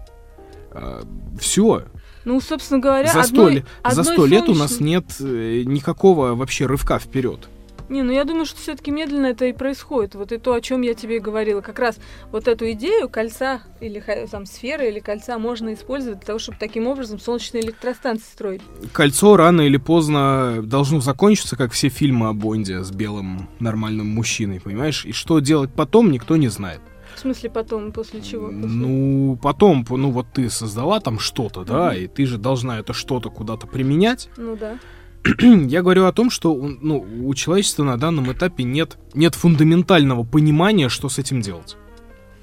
А, 0.73 1.03
все. 1.39 1.83
Ну, 2.25 2.39
собственно 2.39 2.79
говоря, 2.79 3.11
за 3.11 3.23
сто, 3.23 3.47
одной, 3.47 3.65
за 3.89 4.03
сто 4.03 4.25
лет 4.25 4.47
у 4.49 4.55
нас 4.55 4.79
нет 4.79 5.05
э, 5.19 5.63
никакого 5.65 6.35
вообще 6.35 6.65
рывка 6.65 6.99
вперед. 6.99 7.49
Не, 7.89 8.01
ну 8.01 8.11
я 8.11 8.23
думаю, 8.23 8.45
что 8.45 8.59
все-таки 8.59 8.91
медленно 8.91 9.27
это 9.27 9.45
и 9.45 9.53
происходит. 9.53 10.15
Вот 10.15 10.31
и 10.31 10.37
то, 10.37 10.53
о 10.53 10.61
чем 10.61 10.81
я 10.81 10.93
тебе 10.93 11.19
говорила. 11.19 11.61
Как 11.61 11.79
раз 11.79 11.99
вот 12.31 12.47
эту 12.47 12.71
идею 12.71 13.09
кольца 13.09 13.61
или 13.81 14.03
там 14.31 14.45
сферы 14.45 14.87
или 14.87 14.99
кольца 14.99 15.37
можно 15.37 15.73
использовать 15.73 16.19
для 16.19 16.25
того, 16.25 16.39
чтобы 16.39 16.57
таким 16.59 16.87
образом 16.87 17.19
солнечные 17.19 17.63
электростанции 17.63 18.25
строить. 18.25 18.61
Кольцо 18.93 19.35
рано 19.35 19.61
или 19.61 19.77
поздно 19.77 20.61
должно 20.63 21.01
закончиться, 21.01 21.55
как 21.55 21.71
все 21.71 21.89
фильмы 21.89 22.29
о 22.29 22.33
Бонде 22.33 22.83
с 22.83 22.91
белым 22.91 23.49
нормальным 23.59 24.07
мужчиной, 24.07 24.61
понимаешь? 24.61 25.05
И 25.05 25.11
что 25.11 25.39
делать 25.39 25.71
потом, 25.75 26.09
никто 26.09 26.37
не 26.37 26.47
знает. 26.47 26.81
В 27.15 27.19
смысле 27.19 27.49
потом, 27.49 27.91
после 27.91 28.21
чего? 28.21 28.47
После... 28.47 28.67
Ну, 28.67 29.37
потом, 29.41 29.85
ну 29.89 30.11
вот 30.11 30.27
ты 30.33 30.49
создала 30.49 30.99
там 30.99 31.19
что-то, 31.19 31.63
да, 31.63 31.95
и 31.95 32.07
ты 32.07 32.25
же 32.25 32.37
должна 32.37 32.79
это 32.79 32.93
что-то 32.93 33.29
куда-то 33.29 33.67
применять. 33.67 34.29
Ну 34.37 34.55
да. 34.55 34.77
Я 35.39 35.81
говорю 35.81 36.05
о 36.05 36.13
том, 36.13 36.29
что 36.29 36.53
ну, 36.55 37.05
у 37.23 37.33
человечества 37.33 37.83
на 37.83 37.97
данном 37.97 38.31
этапе 38.31 38.63
нет, 38.63 38.97
нет 39.13 39.35
фундаментального 39.35 40.23
понимания, 40.23 40.89
что 40.89 41.09
с 41.09 41.17
этим 41.17 41.41
делать. 41.41 41.77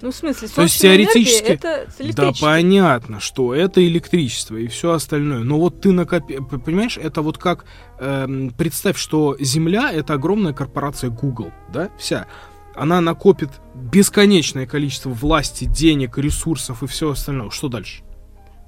Ну, 0.03 0.11
в 0.11 0.15
смысле, 0.15 0.49
То 0.49 0.63
есть 0.63 0.81
теоретически, 0.81 1.53
это 1.53 1.87
да, 2.17 2.33
понятно, 2.41 3.21
что 3.21 3.55
это 3.55 3.87
электричество 3.87 4.57
и 4.57 4.67
все 4.67 4.93
остальное. 4.93 5.41
Но 5.41 5.59
вот 5.61 5.83
ты 5.83 5.93
накопи, 5.93 6.39
понимаешь, 6.65 6.97
это 6.97 7.21
вот 7.21 7.37
как 7.37 7.67
эм, 7.99 8.51
представь, 8.57 8.97
что 8.97 9.37
Земля 9.39 9.93
это 9.93 10.15
огромная 10.15 10.55
корпорация 10.55 11.11
Google, 11.11 11.53
да, 11.71 11.91
вся 11.99 12.27
она 12.75 13.01
накопит 13.01 13.51
бесконечное 13.75 14.67
количество 14.67 15.11
власти, 15.11 15.65
денег, 15.65 16.19
ресурсов 16.19 16.83
и 16.83 16.87
все 16.87 17.11
остальное. 17.11 17.51
Что 17.51 17.69
дальше? 17.69 18.03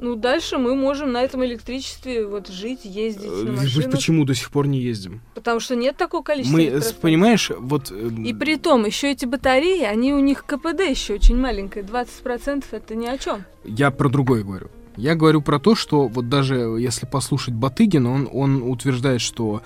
Ну, 0.03 0.17
дальше 0.17 0.59
мы 0.59 0.75
можем 0.75 1.13
на 1.13 1.23
этом 1.23 1.45
электричестве 1.45 2.27
вот 2.27 2.49
жить, 2.49 2.81
ездить 2.85 3.31
на 3.31 3.51
э, 3.51 3.53
машинах. 3.53 3.93
Почему 3.93 4.25
до 4.25 4.35
сих 4.35 4.51
пор 4.51 4.67
не 4.67 4.81
ездим? 4.81 5.21
Потому 5.37 5.61
что 5.61 5.77
нет 5.77 5.97
такого 5.97 6.25
количества 6.25 6.57
Мы, 6.57 6.83
понимаешь, 7.01 7.53
вот... 7.57 7.93
Э, 7.93 8.11
и 8.25 8.35
при 8.35 8.57
том, 8.57 8.85
еще 8.85 9.13
эти 9.13 9.27
батареи, 9.27 9.85
они 9.85 10.13
у 10.13 10.19
них 10.19 10.45
КПД 10.45 10.81
еще 10.91 11.15
очень 11.15 11.37
маленькое, 11.37 11.85
20% 11.85 12.65
это 12.73 12.95
ни 12.97 13.07
о 13.07 13.17
чем. 13.17 13.45
Я 13.65 13.93
про 13.93 14.09
другое 14.09 14.43
говорю. 14.43 14.71
Я 14.97 15.15
говорю 15.15 15.41
про 15.41 15.61
то, 15.61 15.77
что 15.77 16.09
вот 16.09 16.29
даже 16.29 16.57
если 16.57 17.07
послушать 17.07 17.55
Батыгина, 17.55 18.13
он, 18.13 18.29
он 18.33 18.63
утверждает, 18.63 19.21
что 19.21 19.63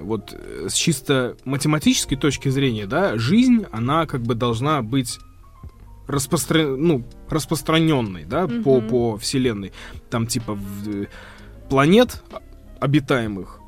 вот 0.00 0.32
э, 0.32 0.68
с 0.68 0.74
чисто 0.74 1.36
математической 1.44 2.16
точки 2.16 2.48
зрения, 2.48 2.86
да, 2.86 3.18
жизнь, 3.18 3.66
она 3.72 4.06
как 4.06 4.22
бы 4.22 4.34
должна 4.34 4.82
быть 4.82 5.18
распростра... 6.06 6.76
ну, 6.76 7.04
распространенной, 7.28 8.24
да, 8.24 8.44
угу. 8.44 8.62
по, 8.62 8.80
по 8.80 9.16
Вселенной. 9.18 9.72
Там 10.10 10.26
типа 10.26 10.54
в... 10.54 10.88
Э, 10.88 11.06
планет 11.68 12.22
обитаемых 12.80 13.61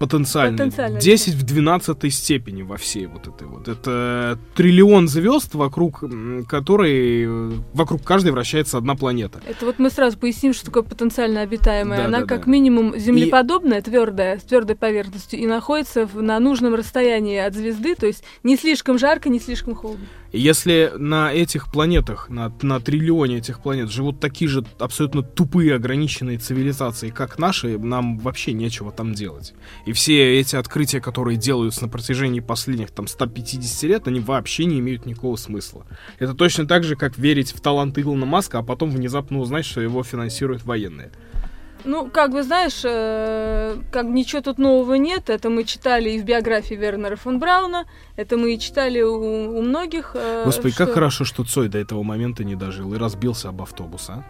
потенциальный. 0.00 0.56
Потенциально 0.56 0.98
10 0.98 1.34
в 1.34 1.42
12 1.42 2.14
степени 2.14 2.62
во 2.62 2.78
всей 2.78 3.06
вот 3.06 3.28
этой 3.28 3.46
вот. 3.46 3.68
Это 3.68 4.38
триллион 4.56 5.08
звезд, 5.08 5.54
вокруг 5.54 6.02
которой, 6.48 7.52
вокруг 7.74 8.02
каждой 8.02 8.32
вращается 8.32 8.78
одна 8.78 8.94
планета. 8.94 9.42
Это 9.46 9.66
вот 9.66 9.78
мы 9.78 9.90
сразу 9.90 10.18
поясним, 10.18 10.54
что 10.54 10.64
такое 10.64 10.84
потенциально 10.84 11.42
обитаемая. 11.42 12.00
Да, 12.00 12.04
Она 12.06 12.20
да, 12.20 12.26
как 12.26 12.46
да. 12.46 12.50
минимум 12.50 12.98
землеподобная, 12.98 13.80
и... 13.80 13.82
твердая, 13.82 14.38
с 14.38 14.42
твердой 14.42 14.74
поверхностью, 14.74 15.38
и 15.38 15.46
находится 15.46 16.06
в, 16.06 16.22
на 16.22 16.40
нужном 16.40 16.74
расстоянии 16.74 17.36
от 17.36 17.54
звезды, 17.54 17.94
то 17.94 18.06
есть 18.06 18.24
не 18.42 18.56
слишком 18.56 18.98
жарко, 18.98 19.28
не 19.28 19.38
слишком 19.38 19.74
холодно. 19.74 20.06
Если 20.32 20.92
на 20.96 21.32
этих 21.32 21.72
планетах, 21.72 22.28
на, 22.28 22.52
на 22.62 22.80
триллионе 22.80 23.38
этих 23.38 23.60
планет 23.60 23.90
живут 23.90 24.20
такие 24.20 24.48
же 24.48 24.64
абсолютно 24.78 25.22
тупые 25.22 25.74
ограниченные 25.74 26.38
цивилизации, 26.38 27.10
как 27.10 27.38
наши, 27.38 27.78
нам 27.78 28.18
вообще 28.18 28.52
нечего 28.52 28.92
там 28.92 29.12
делать. 29.12 29.54
И 29.86 29.92
все 29.92 30.38
эти 30.38 30.54
открытия, 30.54 31.00
которые 31.00 31.36
делаются 31.36 31.82
на 31.82 31.88
протяжении 31.88 32.40
последних 32.40 32.92
там 32.92 33.08
150 33.08 33.82
лет, 33.84 34.06
они 34.06 34.20
вообще 34.20 34.66
не 34.66 34.78
имеют 34.78 35.04
никакого 35.04 35.34
смысла. 35.36 35.84
Это 36.20 36.34
точно 36.34 36.66
так 36.66 36.84
же, 36.84 36.94
как 36.94 37.18
верить 37.18 37.52
в 37.52 37.60
талант 37.60 37.98
Илона 37.98 38.26
Маска, 38.26 38.58
а 38.58 38.62
потом 38.62 38.90
внезапно 38.90 39.40
узнать, 39.40 39.64
что 39.64 39.80
его 39.80 40.04
финансируют 40.04 40.64
военные. 40.64 41.10
Ну, 41.84 42.10
как 42.10 42.32
бы 42.32 42.42
знаешь, 42.42 42.82
э, 42.84 43.76
как 43.90 44.06
ничего 44.06 44.42
тут 44.42 44.58
нового 44.58 44.94
нет. 44.94 45.30
Это 45.30 45.50
мы 45.50 45.64
читали 45.64 46.10
и 46.10 46.20
в 46.20 46.24
биографии 46.24 46.74
Вернера 46.74 47.16
фон 47.16 47.38
Брауна, 47.38 47.86
это 48.16 48.36
мы 48.36 48.54
и 48.54 48.58
читали 48.58 49.00
у, 49.00 49.58
у 49.58 49.62
многих. 49.62 50.12
Э, 50.14 50.44
Господи, 50.44 50.74
что... 50.74 50.84
как 50.84 50.94
хорошо, 50.94 51.24
что 51.24 51.44
Цой 51.44 51.68
до 51.68 51.78
этого 51.78 52.02
момента 52.02 52.44
не 52.44 52.54
дожил 52.54 52.92
и 52.94 52.98
разбился 52.98 53.48
об 53.48 53.62
автобус, 53.62 54.10
а? 54.10 54.24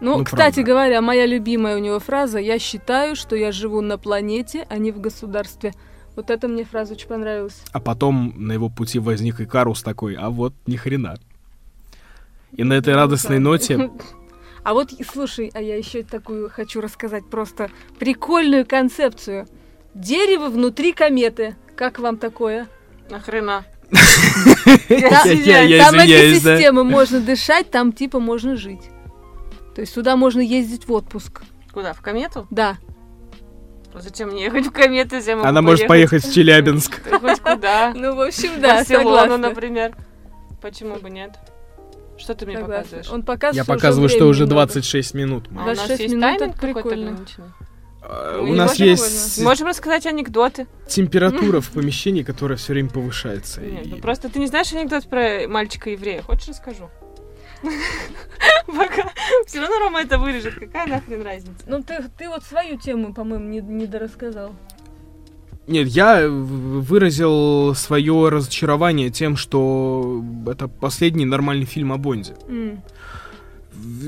Ну, 0.00 0.18
ну 0.18 0.24
кстати 0.24 0.56
правда. 0.56 0.70
говоря, 0.70 1.00
моя 1.02 1.26
любимая 1.26 1.76
у 1.76 1.80
него 1.80 1.98
фраза 1.98 2.38
«Я 2.38 2.58
считаю, 2.58 3.16
что 3.16 3.34
я 3.36 3.52
живу 3.52 3.80
на 3.80 3.98
планете, 3.98 4.66
а 4.68 4.78
не 4.78 4.92
в 4.92 5.00
государстве». 5.00 5.74
Вот 6.14 6.30
это 6.30 6.48
мне 6.48 6.64
фраза 6.64 6.94
очень 6.94 7.08
понравилась. 7.08 7.62
А 7.72 7.80
потом 7.80 8.32
на 8.36 8.52
его 8.52 8.68
пути 8.68 8.98
возник 8.98 9.40
Икарус 9.40 9.82
такой, 9.82 10.14
а 10.14 10.30
вот 10.30 10.52
ни 10.66 10.76
хрена. 10.76 11.18
И 12.52 12.64
на 12.64 12.72
этой 12.72 12.94
радостной 12.94 13.38
ноте 13.38 13.90
А 14.68 14.74
вот, 14.74 14.90
слушай, 15.10 15.50
а 15.54 15.62
я 15.62 15.78
еще 15.78 16.02
такую 16.02 16.50
хочу 16.50 16.82
рассказать 16.82 17.24
просто 17.30 17.70
прикольную 17.98 18.66
концепцию. 18.66 19.48
Дерево 19.94 20.50
внутри 20.50 20.92
кометы. 20.92 21.56
Как 21.74 21.98
вам 21.98 22.18
такое? 22.18 22.66
Нахрена? 23.08 23.64
Там 23.90 23.98
да. 24.90 26.04
экосистемы 26.04 26.84
можно 26.84 27.20
дышать, 27.20 27.70
там 27.70 27.94
типа 27.94 28.20
можно 28.20 28.56
жить. 28.56 28.90
То 29.74 29.80
есть 29.80 29.94
сюда 29.94 30.16
можно 30.16 30.40
ездить 30.40 30.86
в 30.86 30.92
отпуск. 30.92 31.44
Куда? 31.72 31.94
В 31.94 32.02
комету? 32.02 32.46
Да. 32.50 32.76
Зачем 33.94 34.28
мне 34.28 34.44
ехать 34.44 34.66
в 34.66 34.70
комету, 34.70 35.16
если 35.16 35.30
я 35.30 35.36
могу 35.36 35.48
Она 35.48 35.62
может 35.62 35.86
поехать 35.86 36.26
в 36.26 36.34
Челябинск. 36.34 37.00
Хоть 37.10 37.40
куда. 37.40 37.94
Ну, 37.94 38.14
в 38.14 38.20
общем, 38.20 38.60
да, 38.60 38.84
согласна. 38.84 39.38
например. 39.38 39.96
Почему 40.60 40.96
бы 40.96 41.08
нет? 41.08 41.38
Что 42.18 42.34
ты 42.34 42.46
мне 42.46 42.56
Согласна. 42.56 42.76
показываешь? 42.82 43.10
Он 43.10 43.22
показывает, 43.22 43.56
Я 43.56 43.62
что 43.64 43.72
показываю, 43.72 44.08
что 44.08 44.26
уже 44.26 44.44
много. 44.46 44.54
26 44.66 45.14
минут. 45.14 45.48
А 45.50 45.52
у 45.52 45.54
нас 45.66 45.76
26 45.78 46.00
есть 46.00 46.14
минут, 46.14 46.22
тайминг 46.38 46.56
это 46.56 46.60
прикольно. 46.66 47.18
А, 48.02 48.36
Ну, 48.42 48.52
У 48.52 48.54
нас 48.54 48.74
есть 48.76 49.40
Можем 49.42 49.66
рассказать 49.68 50.06
анекдоты. 50.06 50.66
температура 50.88 51.60
в 51.62 51.70
помещении, 51.70 52.22
которая 52.22 52.56
все 52.58 52.72
время 52.72 52.88
повышается. 52.90 53.60
Нет, 53.60 53.86
И- 53.86 53.90
ну 53.90 53.96
просто 53.98 54.28
ты 54.28 54.38
не 54.38 54.46
знаешь 54.46 54.72
анекдот 54.72 55.08
про 55.08 55.46
мальчика-еврея. 55.48 56.22
Хочешь, 56.22 56.48
расскажу? 56.48 56.88
Пока. 58.66 59.10
Все 59.46 59.60
равно 59.60 59.78
Рома 59.80 60.00
это 60.02 60.18
вырежет. 60.18 60.54
Какая 60.54 60.86
нахрен 60.86 61.22
разница? 61.22 61.56
Ну, 61.66 61.82
ты, 61.82 62.04
ты 62.16 62.28
вот 62.28 62.44
свою 62.44 62.78
тему, 62.78 63.12
по-моему, 63.14 63.46
не, 63.48 63.60
не 63.60 63.86
дорассказал. 63.86 64.54
Нет, 65.68 65.88
я 65.88 66.26
выразил 66.28 67.74
свое 67.74 68.30
разочарование 68.30 69.10
тем, 69.10 69.36
что 69.36 70.24
это 70.46 70.66
последний 70.66 71.26
нормальный 71.26 71.66
фильм 71.66 71.92
о 71.92 71.98
Бонде. 71.98 72.34
М. 72.48 72.82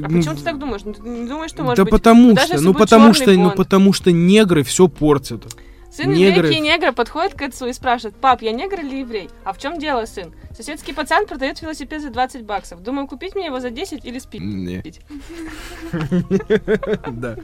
А 0.02 0.08
Ну, 0.08 0.18
почему 0.18 0.34
ты 0.34 0.42
так 0.42 0.58
думаешь? 0.58 0.82
Ну, 0.84 0.94
ты 0.94 1.02
не 1.02 1.28
думаешь, 1.28 1.50
что 1.50 1.62
может 1.62 1.76
да 1.76 1.84
быть... 1.84 1.90
потому 1.92 2.32
даже 2.34 2.54
что, 2.54 2.62
ну 2.62 2.74
потому 2.74 3.14
что, 3.14 3.30
ну 3.32 3.44
Бонд? 3.44 3.56
потому 3.56 3.92
что 3.92 4.10
негры 4.10 4.64
все 4.64 4.88
портят. 4.88 5.54
Сын 5.92 6.10
негры- 6.10 6.36
еврейки 6.36 6.56
и 6.56 6.60
негра 6.60 6.92
подходит 6.92 7.34
к 7.34 7.42
отцу 7.42 7.66
и 7.66 7.72
спрашивает, 7.72 8.14
пап, 8.16 8.42
я 8.42 8.52
негр 8.52 8.80
или 8.80 8.98
еврей? 9.00 9.28
А 9.44 9.52
в 9.52 9.58
чем 9.58 9.78
дело, 9.78 10.06
сын? 10.06 10.32
Соседский 10.56 10.94
пацан 10.94 11.26
продает 11.26 11.60
велосипед 11.62 12.00
за 12.00 12.10
20 12.10 12.44
баксов. 12.44 12.82
Думаю, 12.82 13.06
купить 13.06 13.34
мне 13.34 13.46
его 13.46 13.60
за 13.60 13.70
10 13.70 14.04
или 14.04 14.18
спить? 14.18 14.40
Не. 14.40 14.82
Да. 17.10 17.36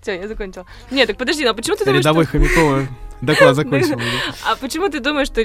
Все, 0.00 0.16
я 0.16 0.28
закончила. 0.28 0.66
Нет, 0.90 1.08
так 1.08 1.16
подожди, 1.16 1.44
а 1.44 1.54
почему 1.54 1.76
ты 1.76 1.84
думаешь, 1.84 2.04
Рядовой 2.04 2.24
что... 2.24 2.32
Хомякова 2.32 2.88
доклад 3.20 3.54
закончил. 3.56 3.98
А 4.46 4.56
почему 4.56 4.88
ты 4.88 5.00
думаешь, 5.00 5.26
что 5.26 5.44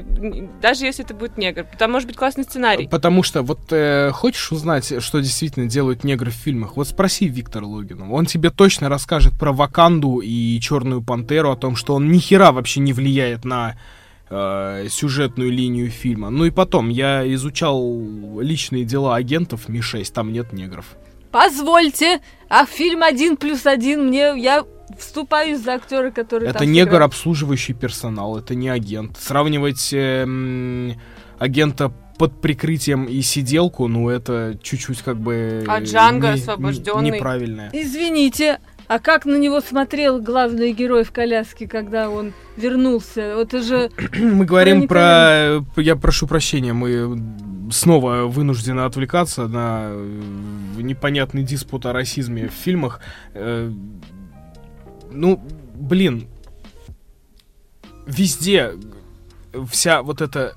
даже 0.61 0.85
если 0.85 1.03
это 1.03 1.13
будет 1.13 1.37
негр, 1.37 1.65
там 1.77 1.91
может 1.91 2.07
быть 2.07 2.17
классный 2.17 2.43
сценарий? 2.43 2.87
Потому 2.87 3.23
что 3.23 3.41
вот 3.41 3.59
э, 3.71 4.11
хочешь 4.11 4.51
узнать, 4.51 5.03
что 5.03 5.19
действительно 5.19 5.67
делают 5.67 6.03
негры 6.03 6.31
в 6.31 6.35
фильмах? 6.35 6.77
Вот 6.77 6.87
спроси 6.87 7.27
Виктора 7.27 7.67
Логинова. 7.67 8.13
Он 8.13 8.25
тебе 8.25 8.49
точно 8.49 8.89
расскажет 8.89 9.33
про 9.37 9.51
Ваканду 9.51 10.19
и 10.23 10.59
Черную 10.59 11.01
Пантеру, 11.01 11.51
о 11.51 11.55
том, 11.55 11.75
что 11.75 11.95
он 11.95 12.11
ни 12.11 12.19
хера 12.19 12.51
вообще 12.51 12.79
не 12.79 12.93
влияет 12.93 13.45
на 13.45 13.77
э, 14.29 14.87
сюжетную 14.89 15.51
линию 15.51 15.89
фильма. 15.89 16.29
Ну 16.29 16.45
и 16.45 16.51
потом, 16.51 16.89
я 16.89 17.31
изучал 17.33 18.01
личные 18.39 18.85
дела 18.85 19.15
агентов 19.15 19.67
Ми-6, 19.67 20.11
там 20.13 20.31
нет 20.31 20.53
негров. 20.53 20.85
Позвольте, 21.35 22.21
а 22.47 22.65
фильм 22.65 23.03
один 23.03 23.35
плюс 23.35 23.65
один 23.65 24.07
мне 24.07 24.33
я 24.37 24.63
вступаюсь 24.97 25.59
за 25.59 25.73
актера, 25.73 26.09
который 26.09 26.47
Это 26.47 26.65
негр 26.65 26.91
сыграл. 26.91 27.07
обслуживающий 27.07 27.73
персонал, 27.73 28.37
это 28.37 28.55
не 28.55 28.69
агент. 28.69 29.17
Сравнивать 29.19 29.89
э, 29.91 30.93
агента 31.37 31.91
под 32.17 32.39
прикрытием 32.39 33.03
и 33.03 33.21
сиделку, 33.21 33.89
ну 33.89 34.07
это 34.07 34.57
чуть-чуть 34.63 35.01
как 35.01 35.17
бы... 35.17 35.65
А 35.67 35.81
Джанго 35.81 36.27
не- 36.27 36.33
освобождённый? 36.35 37.11
Неправильное. 37.11 37.69
Извините, 37.73 38.61
а 38.87 38.99
как 38.99 39.25
на 39.25 39.35
него 39.35 39.59
смотрел 39.59 40.21
главный 40.21 40.71
герой 40.71 41.03
в 41.03 41.11
коляске, 41.11 41.67
когда 41.67 42.09
он 42.09 42.31
вернулся? 42.55 43.33
Вот 43.35 43.53
Это 43.53 43.61
же 43.61 43.91
Мы 44.17 44.45
говорим 44.45 44.87
про... 44.87 45.65
Я 45.75 45.97
прошу 45.97 46.27
прощения, 46.27 46.71
мы 46.71 47.19
снова 47.71 48.23
вынуждены 48.25 48.81
отвлекаться 48.81 49.47
на 49.47 49.87
э, 49.89 50.81
непонятный 50.81 51.43
диспут 51.43 51.85
о 51.85 51.93
расизме 51.93 52.47
в 52.47 52.51
фильмах. 52.53 52.99
Э, 53.33 53.71
Ну, 55.11 55.41
блин, 55.75 56.27
везде 58.07 58.71
вся 59.71 60.01
вот 60.01 60.21
эта 60.21 60.55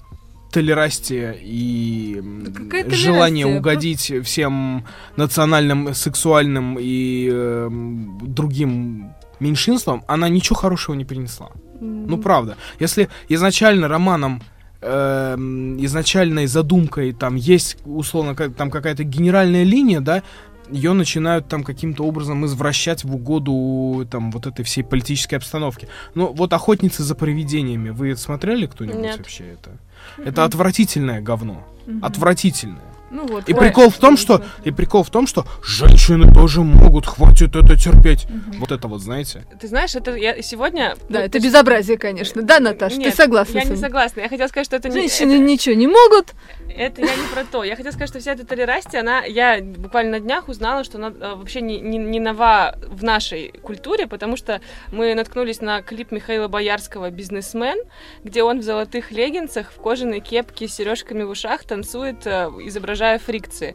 толерастия 0.50 1.32
и 1.40 2.20
Да 2.22 2.90
желание 2.94 3.44
толерастия? 3.44 3.58
угодить 3.58 4.12
всем 4.26 4.84
национальным, 5.16 5.94
сексуальным 5.94 6.76
и 6.80 7.28
эм, 7.30 8.18
другим 8.22 9.12
меньшинствам, 9.40 10.02
она 10.08 10.28
ничего 10.28 10.56
хорошего 10.56 10.96
не 10.96 11.04
принесла. 11.04 11.50
Ну, 11.80 12.16
м, 12.16 12.22
правда. 12.22 12.56
Если 12.80 13.08
изначально 13.28 13.86
романом, 13.88 14.42
эм, 14.80 15.84
изначальной 15.84 16.46
задумкой 16.46 17.12
там 17.12 17.36
есть, 17.36 17.76
условно, 17.84 18.34
как- 18.34 18.54
там 18.54 18.70
какая-то 18.70 19.04
генеральная 19.04 19.64
линия, 19.64 20.00
да, 20.00 20.22
ее 20.70 20.92
начинают 20.92 21.48
там 21.48 21.64
каким-то 21.64 22.04
образом 22.04 22.44
извращать 22.44 23.02
в 23.04 23.14
угоду 23.14 24.06
там 24.10 24.30
вот 24.30 24.46
этой 24.46 24.64
всей 24.64 24.82
политической 24.82 25.36
обстановке. 25.36 25.88
Ну, 26.14 26.32
вот 26.32 26.52
«Охотницы 26.52 27.02
за 27.02 27.14
привидениями», 27.14 27.90
вы 27.90 28.14
смотрели 28.16 28.66
кто-нибудь 28.66 29.00
Нет. 29.00 29.18
вообще 29.18 29.44
это? 29.54 29.78
Это 30.22 30.44
отвратительное 30.44 31.20
говно. 31.20 31.66
Отвратительное. 32.02 32.82
Ну 33.10 33.26
вот. 33.26 33.48
И 33.48 33.54
прикол 33.54 33.90
в 33.90 33.96
том, 33.96 34.12
не 34.12 34.16
что 34.16 34.42
и 34.64 34.70
прикол 34.70 35.02
в 35.02 35.10
том, 35.10 35.26
что 35.26 35.46
женщины 35.62 36.32
тоже 36.32 36.62
могут, 36.62 37.06
хватит 37.06 37.56
это 37.56 37.76
терпеть. 37.76 38.26
Мгм. 38.28 38.60
Вот 38.60 38.72
это 38.72 38.88
вот, 38.88 39.00
знаете? 39.00 39.44
Ты 39.58 39.68
знаешь, 39.68 39.94
это 39.94 40.14
я 40.14 40.42
сегодня... 40.42 40.96
Да, 41.08 41.20
ну, 41.20 41.24
это 41.24 41.38
ты- 41.38 41.44
безобразие, 41.44 41.96
конечно. 41.96 42.42
Да, 42.42 42.60
Наташа, 42.60 42.96
Нет, 42.96 43.10
ты 43.10 43.16
согласна 43.16 43.58
Я 43.58 43.64
с 43.64 43.70
не 43.70 43.76
согласна. 43.76 44.20
Я 44.20 44.28
хотела 44.28 44.48
сказать, 44.48 44.66
что 44.66 44.76
это 44.76 44.88
не... 44.88 44.94
Женщины 44.94 45.38
ничего 45.38 45.74
не 45.74 45.86
могут. 45.86 46.34
Это 46.68 47.00
я 47.00 47.14
не 47.16 47.26
про 47.32 47.44
то. 47.44 47.64
Я 47.64 47.76
хотела 47.76 47.92
сказать, 47.92 48.10
что 48.10 48.20
вся 48.20 48.32
эта 48.32 48.46
толерастия, 48.46 49.00
она, 49.00 49.24
я 49.24 49.60
буквально 49.60 50.12
на 50.12 50.20
днях 50.20 50.48
узнала, 50.48 50.84
что 50.84 50.98
она 50.98 51.08
э, 51.08 51.34
вообще 51.34 51.60
не, 51.60 51.80
не, 51.80 51.98
не 51.98 52.20
нова 52.20 52.76
в 52.86 53.02
нашей 53.02 53.52
культуре, 53.62 54.06
потому 54.06 54.36
что 54.36 54.60
мы 54.92 55.14
наткнулись 55.14 55.60
на 55.60 55.82
клип 55.82 56.12
Михаила 56.12 56.48
Боярского 56.48 57.10
«Бизнесмен», 57.10 57.78
где 58.22 58.42
он 58.42 58.60
в 58.60 58.62
золотых 58.62 59.10
леггинсах, 59.10 59.72
в 59.72 59.80
кожаной 59.80 60.20
кепке 60.20 60.68
с 60.68 60.74
сережками 60.74 61.22
в 61.22 61.30
ушах 61.30 61.64
танцует, 61.64 62.26
э, 62.26 62.50
изображая 62.98 63.18
фрикции. 63.18 63.74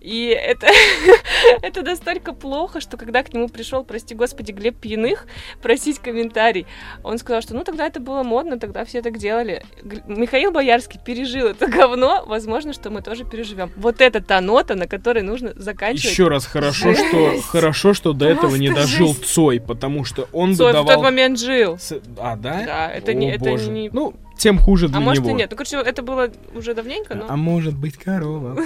И 0.00 0.26
это, 0.36 0.66
это 1.62 1.82
настолько 1.82 2.32
плохо, 2.32 2.80
что 2.80 2.96
когда 2.96 3.22
к 3.22 3.32
нему 3.32 3.48
пришел, 3.48 3.84
прости 3.84 4.16
господи, 4.16 4.50
Глеб 4.50 4.76
Пьяных 4.80 5.26
просить 5.62 6.00
комментарий, 6.00 6.66
он 7.04 7.18
сказал, 7.18 7.40
что 7.40 7.54
ну 7.54 7.62
тогда 7.62 7.86
это 7.86 8.00
было 8.00 8.24
модно, 8.24 8.58
тогда 8.58 8.84
все 8.84 9.00
так 9.00 9.18
делали. 9.18 9.62
Михаил 10.08 10.50
Боярский 10.50 10.98
пережил 11.04 11.46
это 11.46 11.68
говно, 11.68 12.24
возможно, 12.26 12.72
что 12.72 12.90
мы 12.90 13.00
тоже 13.00 13.24
переживем. 13.24 13.70
Вот 13.76 14.00
это 14.00 14.20
та 14.20 14.40
нота, 14.40 14.74
на 14.74 14.88
которой 14.88 15.22
нужно 15.22 15.52
заканчивать. 15.54 16.10
Еще 16.10 16.26
раз 16.26 16.46
хорошо, 16.46 16.94
что 16.94 17.40
хорошо, 17.42 17.94
что 17.94 18.12
до 18.12 18.26
этого 18.26 18.56
не 18.56 18.70
дожил. 18.70 19.14
Цой, 19.14 19.60
потому 19.60 20.04
что 20.04 20.28
он 20.32 20.56
Цой 20.56 20.72
бы 20.72 20.80
в 20.80 20.84
давал. 20.84 20.94
тот 20.96 21.04
момент 21.04 21.38
жил. 21.38 21.78
А 22.18 22.34
да? 22.34 22.62
Да, 22.66 22.90
это 22.90 23.12
О, 23.12 23.14
не- 23.14 23.30
это 23.30 23.52
не- 23.52 23.88
Ну 23.92 24.14
тем 24.42 24.58
хуже 24.58 24.88
для 24.88 24.98
А 24.98 25.00
может 25.00 25.24
и 25.24 25.28
него. 25.28 25.38
нет. 25.38 25.50
Ну, 25.50 25.56
короче, 25.56 25.76
это 25.76 26.02
было 26.02 26.28
уже 26.54 26.74
давненько, 26.74 27.14
но... 27.14 27.26
А 27.28 27.36
может 27.36 27.76
быть 27.76 27.96
корова. 27.96 28.58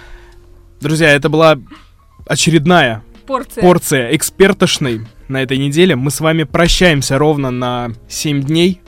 Друзья, 0.80 1.10
это 1.10 1.28
была 1.28 1.58
очередная 2.26 3.02
Порция. 3.26 3.62
порция 3.62 4.16
экспертошной 4.16 5.06
на 5.28 5.42
этой 5.42 5.58
неделе. 5.58 5.96
Мы 5.96 6.10
с 6.10 6.20
вами 6.20 6.44
прощаемся 6.44 7.18
ровно 7.18 7.50
на 7.50 7.92
7 8.08 8.42
дней. 8.42 8.80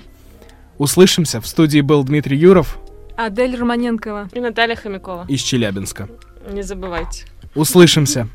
Услышимся. 0.79 1.41
В 1.41 1.47
студии 1.47 1.81
был 1.81 2.05
Дмитрий 2.05 2.37
Юров 2.39 2.79
Адель 3.17 3.57
Романенкова. 3.57 4.29
И 4.33 4.41
Наталья 4.41 4.77
Хомякова. 4.77 5.27
из 5.29 5.43
Челябинска. 5.43 6.09
Не 6.51 6.63
забывайте. 6.63 7.27
Услышимся. 7.55 8.29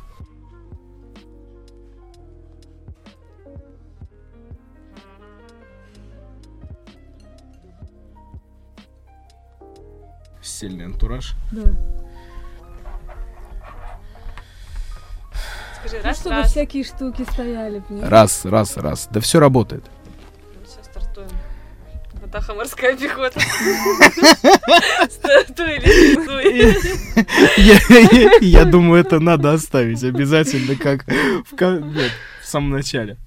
Сильный 10.55 10.85
антураж. 10.85 11.33
Да. 11.51 11.63
Скажи, 15.79 15.97
Ну, 15.97 16.03
раз, 16.03 16.19
чтобы 16.19 16.35
раз. 16.35 16.51
всякие 16.51 16.83
штуки 16.85 17.25
стояли. 17.29 17.79
понимаешь? 17.81 18.09
Раз, 18.09 18.45
раз, 18.45 18.77
раз. 18.77 19.07
Да 19.11 19.19
все 19.19 19.39
работает. 19.41 19.83
Все, 20.65 20.81
стартуем. 20.81 21.27
Атаха 22.25 22.53
морская 22.53 22.95
пехота. 22.95 23.39
Стартуй. 25.09 25.81
Я, 28.41 28.63
думаю, 28.65 29.01
это 29.01 29.19
надо 29.19 29.51
оставить 29.51 30.03
обязательно, 30.05 30.75
как 30.77 31.05
в 31.05 32.45
самом 32.45 32.69
начале. 32.71 33.17